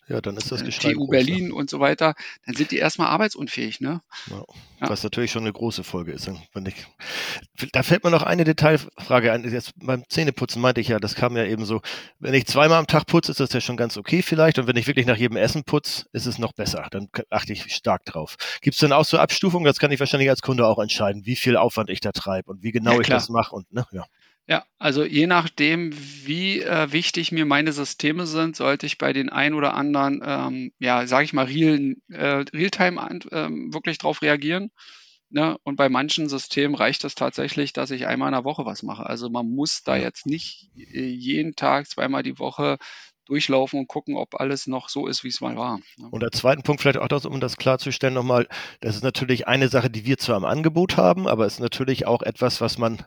ja, 0.08 0.20
dann 0.20 0.36
ist 0.36 0.52
das 0.52 0.62
die 0.62 0.70
TU 0.70 1.06
groß, 1.06 1.10
Berlin 1.10 1.50
und 1.50 1.68
so 1.68 1.80
weiter, 1.80 2.14
dann 2.44 2.54
sind 2.54 2.70
die 2.70 2.78
erstmal 2.78 3.08
arbeitsunfähig, 3.08 3.80
ne? 3.80 4.02
Ja, 4.30 4.36
ja. 4.80 4.88
Was 4.88 5.02
natürlich 5.02 5.32
schon 5.32 5.42
eine 5.42 5.52
große 5.52 5.82
Folge 5.82 6.12
ist. 6.12 6.28
Ich, 6.28 7.72
da 7.72 7.82
fällt 7.82 8.04
mir 8.04 8.10
noch 8.10 8.22
eine 8.22 8.44
Detailfrage 8.44 9.32
ein. 9.32 9.50
Jetzt 9.50 9.72
beim 9.76 10.04
Zähneputzen 10.08 10.62
meinte 10.62 10.80
ich 10.80 10.88
ja, 10.88 11.00
das 11.00 11.16
kam 11.16 11.36
ja 11.36 11.44
eben 11.44 11.64
so, 11.64 11.80
wenn 12.20 12.34
ich 12.34 12.46
zweimal 12.46 12.78
am 12.78 12.86
Tag 12.86 13.06
putze, 13.06 13.32
ist 13.32 13.40
das 13.40 13.52
ja 13.52 13.60
schon 13.60 13.76
ganz 13.76 13.96
okay 13.96 14.22
vielleicht. 14.22 14.60
Und 14.60 14.68
wenn 14.68 14.76
ich 14.76 14.86
wirklich 14.86 15.06
nach 15.06 15.16
jedem 15.16 15.36
Essen 15.36 15.64
putze, 15.64 16.06
ist 16.12 16.26
es 16.26 16.38
noch 16.38 16.52
besser. 16.52 16.86
Dann 16.92 17.08
achte 17.30 17.52
ich 17.52 17.74
stark 17.74 18.04
drauf. 18.04 18.36
Gibt 18.60 18.74
es 18.74 18.80
denn 18.80 18.92
auch 18.92 19.04
so 19.04 19.18
Abstufungen? 19.18 19.64
Das 19.64 19.80
kann 19.80 19.90
ich 19.90 19.98
wahrscheinlich 19.98 20.30
als 20.30 20.42
Kunde 20.42 20.66
auch 20.66 20.78
entscheiden, 20.78 21.26
wie 21.26 21.36
viel 21.36 21.56
Aufwand 21.56 21.90
ich 21.90 22.00
da 22.00 22.12
treibe 22.12 22.52
und 22.52 22.62
wie 22.62 22.70
genau 22.70 22.92
ja, 22.92 23.00
ich 23.00 23.08
das 23.08 23.28
mache 23.28 23.56
und 23.56 23.72
ne, 23.72 23.84
ja. 23.90 24.04
Ja, 24.48 24.64
also 24.78 25.04
je 25.04 25.26
nachdem, 25.26 25.92
wie 25.92 26.60
äh, 26.60 26.92
wichtig 26.92 27.32
mir 27.32 27.46
meine 27.46 27.72
Systeme 27.72 28.26
sind, 28.26 28.54
sollte 28.54 28.86
ich 28.86 28.96
bei 28.96 29.12
den 29.12 29.28
ein 29.28 29.54
oder 29.54 29.74
anderen, 29.74 30.22
ähm, 30.24 30.72
ja, 30.78 31.06
sage 31.08 31.24
ich 31.24 31.32
mal, 31.32 31.46
Real, 31.46 31.96
äh, 32.08 32.44
Realtime 32.54 33.20
ähm, 33.32 33.74
wirklich 33.74 33.98
drauf 33.98 34.22
reagieren. 34.22 34.70
Ne? 35.30 35.56
Und 35.64 35.74
bei 35.74 35.88
manchen 35.88 36.28
Systemen 36.28 36.76
reicht 36.76 37.02
es 37.04 37.16
tatsächlich, 37.16 37.72
dass 37.72 37.90
ich 37.90 38.06
einmal 38.06 38.28
in 38.28 38.34
der 38.34 38.44
Woche 38.44 38.64
was 38.64 38.84
mache. 38.84 39.04
Also 39.04 39.28
man 39.28 39.50
muss 39.50 39.82
da 39.82 39.96
jetzt 39.96 40.26
nicht 40.26 40.70
äh, 40.76 41.00
jeden 41.06 41.56
Tag, 41.56 41.88
zweimal 41.88 42.22
die 42.22 42.38
Woche 42.38 42.78
durchlaufen 43.24 43.80
und 43.80 43.88
gucken, 43.88 44.16
ob 44.16 44.40
alles 44.40 44.68
noch 44.68 44.88
so 44.88 45.08
ist, 45.08 45.24
wie 45.24 45.28
es 45.28 45.40
mal 45.40 45.56
war. 45.56 45.78
Ne? 45.98 46.08
Und 46.10 46.22
der 46.22 46.30
zweite 46.30 46.62
Punkt 46.62 46.80
vielleicht 46.80 46.98
auch, 46.98 47.08
das, 47.08 47.26
um 47.26 47.40
das 47.40 47.56
klarzustellen 47.56 48.14
nochmal, 48.14 48.46
das 48.80 48.94
ist 48.94 49.02
natürlich 49.02 49.48
eine 49.48 49.66
Sache, 49.66 49.90
die 49.90 50.06
wir 50.06 50.18
zwar 50.18 50.36
im 50.36 50.44
Angebot 50.44 50.96
haben, 50.96 51.26
aber 51.26 51.44
es 51.46 51.54
ist 51.54 51.60
natürlich 51.60 52.06
auch 52.06 52.22
etwas, 52.22 52.60
was 52.60 52.78
man 52.78 53.04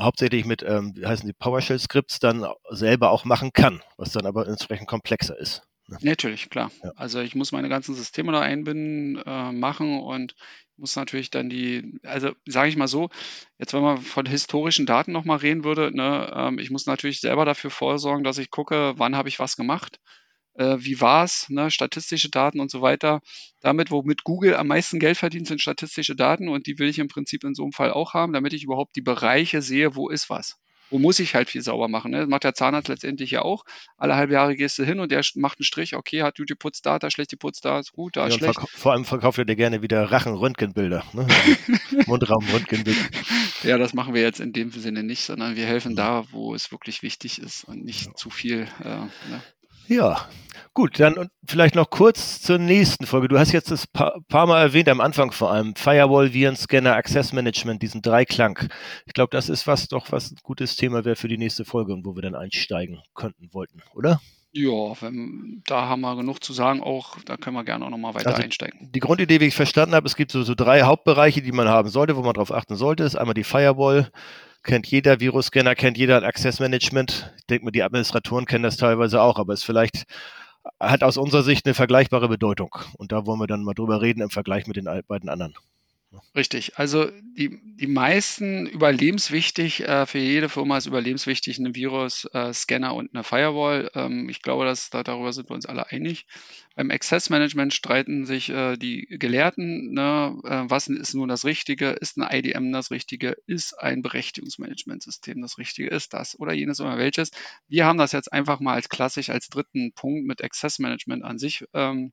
hauptsächlich 0.00 0.44
mit, 0.44 0.62
ähm, 0.62 0.92
wie 0.94 1.06
heißen 1.06 1.26
die, 1.26 1.32
PowerShell-Skripts 1.32 2.18
dann 2.20 2.46
selber 2.70 3.10
auch 3.10 3.24
machen 3.24 3.52
kann, 3.52 3.82
was 3.96 4.12
dann 4.12 4.26
aber 4.26 4.46
entsprechend 4.46 4.88
komplexer 4.88 5.38
ist. 5.38 5.62
Ne? 5.88 5.98
Natürlich, 6.02 6.50
klar. 6.50 6.70
Ja. 6.84 6.92
Also 6.96 7.20
ich 7.20 7.34
muss 7.34 7.52
meine 7.52 7.68
ganzen 7.68 7.94
Systeme 7.94 8.32
da 8.32 8.40
einbinden, 8.40 9.22
äh, 9.24 9.52
machen 9.52 10.00
und 10.00 10.34
muss 10.76 10.96
natürlich 10.96 11.30
dann 11.30 11.50
die, 11.50 11.98
also 12.04 12.32
sage 12.46 12.68
ich 12.68 12.76
mal 12.76 12.88
so, 12.88 13.10
jetzt 13.58 13.74
wenn 13.74 13.82
man 13.82 13.98
von 13.98 14.26
historischen 14.26 14.86
Daten 14.86 15.12
nochmal 15.12 15.38
reden 15.38 15.64
würde, 15.64 15.94
ne, 15.94 16.32
ähm, 16.34 16.58
ich 16.58 16.70
muss 16.70 16.86
natürlich 16.86 17.20
selber 17.20 17.44
dafür 17.44 17.70
vorsorgen, 17.70 18.24
dass 18.24 18.38
ich 18.38 18.50
gucke, 18.50 18.94
wann 18.96 19.16
habe 19.16 19.28
ich 19.28 19.38
was 19.38 19.56
gemacht, 19.56 20.00
äh, 20.60 20.76
wie 20.84 21.00
war 21.00 21.24
es, 21.24 21.48
ne, 21.48 21.70
statistische 21.70 22.28
Daten 22.28 22.60
und 22.60 22.70
so 22.70 22.82
weiter. 22.82 23.20
Damit, 23.60 23.90
womit 23.90 24.24
Google 24.24 24.54
am 24.56 24.68
meisten 24.68 25.00
Geld 25.00 25.16
verdient, 25.16 25.46
sind 25.46 25.60
statistische 25.60 26.14
Daten 26.14 26.48
und 26.48 26.66
die 26.66 26.78
will 26.78 26.88
ich 26.88 26.98
im 26.98 27.08
Prinzip 27.08 27.44
in 27.44 27.54
so 27.54 27.62
einem 27.62 27.72
Fall 27.72 27.92
auch 27.92 28.14
haben, 28.14 28.32
damit 28.32 28.52
ich 28.52 28.64
überhaupt 28.64 28.94
die 28.96 29.00
Bereiche 29.00 29.62
sehe, 29.62 29.96
wo 29.96 30.08
ist 30.08 30.28
was 30.28 30.58
wo 30.92 30.98
muss 30.98 31.20
ich 31.20 31.36
halt 31.36 31.48
viel 31.48 31.62
sauber 31.62 31.86
machen. 31.86 32.10
Ne? 32.10 32.18
Das 32.18 32.28
macht 32.28 32.42
der 32.42 32.54
Zahnarzt 32.54 32.88
letztendlich 32.88 33.30
ja 33.30 33.42
auch. 33.42 33.64
Alle 33.96 34.16
halbe 34.16 34.32
Jahre 34.32 34.56
gehst 34.56 34.76
du 34.76 34.82
hin 34.82 34.98
und 34.98 35.12
der 35.12 35.22
macht 35.36 35.58
einen 35.58 35.64
Strich, 35.64 35.94
okay, 35.94 36.22
hat 36.22 36.36
gute 36.36 36.56
Putz 36.56 36.82
da, 36.82 36.98
da 36.98 37.12
schlecht 37.12 37.30
die 37.30 37.36
Putz 37.36 37.60
da, 37.60 37.78
ist 37.78 37.92
gut, 37.92 38.16
da 38.16 38.26
ist 38.26 38.40
ja, 38.40 38.52
schlecht. 38.52 38.68
Vor 38.70 38.90
allem 38.90 39.04
verkauft 39.04 39.38
er 39.38 39.44
dir 39.44 39.54
gerne 39.54 39.82
wieder 39.82 40.10
Rachenröntgenbilder, 40.10 41.04
ne? 41.12 41.28
Mundraumröntgenbilder. 42.06 43.08
ja, 43.62 43.78
das 43.78 43.94
machen 43.94 44.14
wir 44.14 44.22
jetzt 44.22 44.40
in 44.40 44.52
dem 44.52 44.72
Sinne 44.72 45.04
nicht, 45.04 45.22
sondern 45.22 45.54
wir 45.54 45.64
helfen 45.64 45.94
da, 45.94 46.24
wo 46.32 46.56
es 46.56 46.72
wirklich 46.72 47.02
wichtig 47.02 47.40
ist 47.40 47.62
und 47.62 47.84
nicht 47.84 48.06
ja. 48.06 48.14
zu 48.14 48.30
viel. 48.30 48.66
Äh, 48.82 48.88
ne? 48.88 49.42
Ja, 49.90 50.28
gut, 50.72 51.00
dann 51.00 51.30
vielleicht 51.44 51.74
noch 51.74 51.90
kurz 51.90 52.40
zur 52.40 52.58
nächsten 52.58 53.06
Folge. 53.06 53.26
Du 53.26 53.40
hast 53.40 53.50
jetzt 53.50 53.72
das 53.72 53.88
paar, 53.88 54.20
paar 54.28 54.46
Mal 54.46 54.62
erwähnt, 54.62 54.88
am 54.88 55.00
Anfang 55.00 55.32
vor 55.32 55.50
allem, 55.50 55.74
Firewall, 55.74 56.32
Virenscanner, 56.32 56.94
Access 56.94 57.32
Management, 57.32 57.82
diesen 57.82 58.00
Dreiklang. 58.00 58.56
Ich 59.04 59.14
glaube, 59.14 59.30
das 59.32 59.48
ist 59.48 59.66
was 59.66 59.88
doch, 59.88 60.12
was 60.12 60.30
ein 60.30 60.38
gutes 60.44 60.76
Thema 60.76 61.04
wäre 61.04 61.16
für 61.16 61.26
die 61.26 61.38
nächste 61.38 61.64
Folge 61.64 61.92
und 61.92 62.06
wo 62.06 62.14
wir 62.14 62.22
dann 62.22 62.36
einsteigen 62.36 63.02
könnten, 63.16 63.52
wollten, 63.52 63.82
oder? 63.92 64.20
Ja, 64.52 65.00
wenn, 65.00 65.62
da 65.66 65.88
haben 65.88 66.00
wir 66.00 66.16
genug 66.16 66.42
zu 66.42 66.52
sagen, 66.52 66.82
auch 66.82 67.18
da 67.24 67.36
können 67.36 67.54
wir 67.54 67.64
gerne 67.64 67.84
auch 67.84 67.90
nochmal 67.90 68.14
weiter 68.14 68.30
also 68.30 68.42
einsteigen. 68.42 68.90
Die 68.92 68.98
Grundidee, 68.98 69.40
wie 69.40 69.46
ich 69.46 69.54
verstanden 69.54 69.94
habe, 69.94 70.06
es 70.06 70.16
gibt 70.16 70.32
so, 70.32 70.42
so 70.42 70.56
drei 70.56 70.82
Hauptbereiche, 70.82 71.40
die 71.40 71.52
man 71.52 71.68
haben 71.68 71.88
sollte, 71.88 72.16
wo 72.16 72.22
man 72.22 72.34
darauf 72.34 72.52
achten 72.52 72.74
sollte. 72.74 73.04
Das 73.04 73.14
ist 73.14 73.18
einmal 73.18 73.34
die 73.34 73.44
Firewall, 73.44 74.10
kennt 74.64 74.88
jeder, 74.88 75.20
Virusscanner 75.20 75.76
kennt 75.76 75.98
jeder, 75.98 76.22
Access 76.24 76.58
Management. 76.58 77.32
Ich 77.38 77.46
denke 77.46 77.64
mal, 77.64 77.70
die 77.70 77.84
Administratoren 77.84 78.46
kennen 78.46 78.64
das 78.64 78.76
teilweise 78.76 79.22
auch, 79.22 79.38
aber 79.38 79.52
es 79.52 79.62
vielleicht 79.62 80.04
hat 80.80 81.04
aus 81.04 81.16
unserer 81.16 81.42
Sicht 81.42 81.66
eine 81.66 81.74
vergleichbare 81.74 82.28
Bedeutung. 82.28 82.76
Und 82.98 83.12
da 83.12 83.26
wollen 83.26 83.40
wir 83.40 83.46
dann 83.46 83.62
mal 83.62 83.74
drüber 83.74 84.02
reden 84.02 84.20
im 84.20 84.30
Vergleich 84.30 84.66
mit 84.66 84.76
den 84.76 84.88
beiden 85.06 85.28
anderen. 85.28 85.54
Richtig. 86.34 86.76
Also 86.78 87.06
die, 87.36 87.60
die 87.76 87.86
meisten 87.86 88.66
überlebenswichtig, 88.66 89.80
äh, 89.86 90.06
für 90.06 90.18
jede 90.18 90.48
Firma 90.48 90.76
ist 90.76 90.86
überlebenswichtig 90.86 91.58
ein 91.58 91.74
Virus, 91.74 92.24
äh, 92.32 92.52
und 92.94 93.14
eine 93.14 93.22
Firewall. 93.22 93.90
Ähm, 93.94 94.28
ich 94.28 94.42
glaube, 94.42 94.64
dass, 94.64 94.90
da, 94.90 95.04
darüber 95.04 95.32
sind 95.32 95.48
wir 95.50 95.54
uns 95.54 95.66
alle 95.66 95.88
einig. 95.90 96.26
Beim 96.76 96.90
Access 96.90 97.30
Management 97.30 97.74
streiten 97.74 98.26
sich 98.26 98.48
äh, 98.48 98.76
die 98.76 99.06
Gelehrten, 99.10 99.92
ne, 99.92 100.38
äh, 100.44 100.62
was 100.68 100.86
ist 100.86 101.14
nun 101.14 101.28
das 101.28 101.44
Richtige? 101.44 101.90
Ist 101.90 102.16
ein 102.16 102.28
IDM 102.30 102.72
das 102.72 102.90
Richtige? 102.90 103.36
Ist 103.46 103.74
ein 103.74 104.02
Berechtigungsmanagementsystem 104.02 105.42
das 105.42 105.58
Richtige? 105.58 105.90
Ist 105.90 106.14
das 106.14 106.38
oder 106.38 106.52
jenes 106.52 106.80
oder 106.80 106.96
welches? 106.96 107.32
Wir 107.68 107.86
haben 107.86 107.98
das 107.98 108.12
jetzt 108.12 108.32
einfach 108.32 108.60
mal 108.60 108.74
als 108.74 108.88
klassisch 108.88 109.30
als 109.30 109.48
dritten 109.48 109.92
Punkt 109.92 110.26
mit 110.26 110.44
Access 110.44 110.78
Management 110.78 111.24
an 111.24 111.38
sich 111.38 111.64
ähm, 111.74 112.12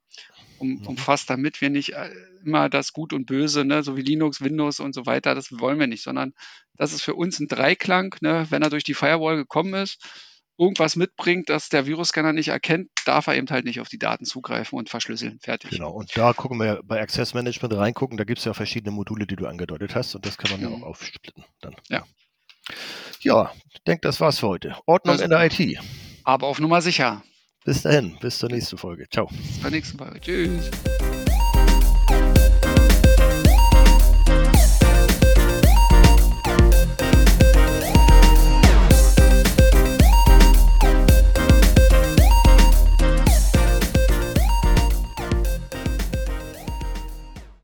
um, 0.57 0.69
mhm. 0.69 0.87
umfasst, 0.87 1.29
damit 1.29 1.61
wir 1.61 1.69
nicht 1.69 1.93
äh, 1.93 2.09
immer 2.43 2.67
das 2.69 2.93
Gut 2.93 3.13
und 3.13 3.25
Böse, 3.25 3.63
ne, 3.63 3.83
so 3.83 3.95
wie 3.95 4.01
Linux, 4.01 4.41
Windows 4.41 4.79
und 4.79 4.93
so 4.93 5.05
weiter, 5.05 5.35
das 5.35 5.51
wollen 5.59 5.79
wir 5.79 5.87
nicht, 5.87 6.03
sondern 6.03 6.33
das 6.75 6.93
ist 6.93 7.03
für 7.03 7.15
uns 7.15 7.39
ein 7.39 7.47
Dreiklang, 7.47 8.15
ne, 8.21 8.47
wenn 8.49 8.63
er 8.63 8.69
durch 8.69 8.83
die 8.83 8.95
Firewall 8.95 9.35
gekommen 9.35 9.75
ist, 9.75 10.03
irgendwas 10.57 10.95
mitbringt, 10.95 11.49
das 11.49 11.69
der 11.69 11.85
Virusscanner 11.85 12.33
nicht 12.33 12.49
erkennt, 12.49 12.89
darf 13.05 13.27
er 13.27 13.35
eben 13.35 13.47
halt 13.49 13.65
nicht 13.65 13.79
auf 13.79 13.89
die 13.89 13.99
Daten 13.99 14.25
zugreifen 14.25 14.77
und 14.77 14.89
verschlüsseln. 14.89 15.39
Fertig. 15.41 15.71
Genau, 15.71 15.91
und 15.91 16.15
da 16.15 16.33
gucken 16.33 16.59
wir 16.59 16.81
bei 16.83 17.01
Access 17.01 17.33
Management 17.33 17.75
reingucken, 17.75 18.17
da 18.17 18.23
gibt 18.23 18.39
es 18.39 18.45
ja 18.45 18.53
verschiedene 18.53 18.91
Module, 18.91 19.27
die 19.27 19.35
du 19.35 19.45
angedeutet 19.45 19.95
hast 19.95 20.15
und 20.15 20.25
das 20.25 20.37
kann 20.37 20.51
man 20.51 20.61
mhm. 20.61 20.77
ja 20.77 20.83
auch 20.83 20.89
aufsplitten 20.89 21.45
dann. 21.61 21.75
Ja. 21.89 22.05
Ja, 23.21 23.51
ich 23.73 23.83
denke, 23.83 24.01
das 24.01 24.19
war's 24.19 24.39
für 24.39 24.47
heute. 24.47 24.75
Ordnung 24.85 25.13
also, 25.13 25.23
in 25.23 25.29
der 25.29 25.45
IT. 25.45 25.79
Aber 26.23 26.47
auf 26.47 26.59
Nummer 26.59 26.81
sicher. 26.81 27.23
Bis 27.65 27.81
dahin, 27.81 28.17
bis 28.19 28.39
zur 28.39 28.49
nächsten 28.49 28.77
Folge. 28.77 29.07
Ciao. 29.09 29.27
Bis 29.27 29.61
zur 29.61 29.71
nächsten 29.71 29.97
Folge. 29.97 30.21
Tschüss. 30.21 30.69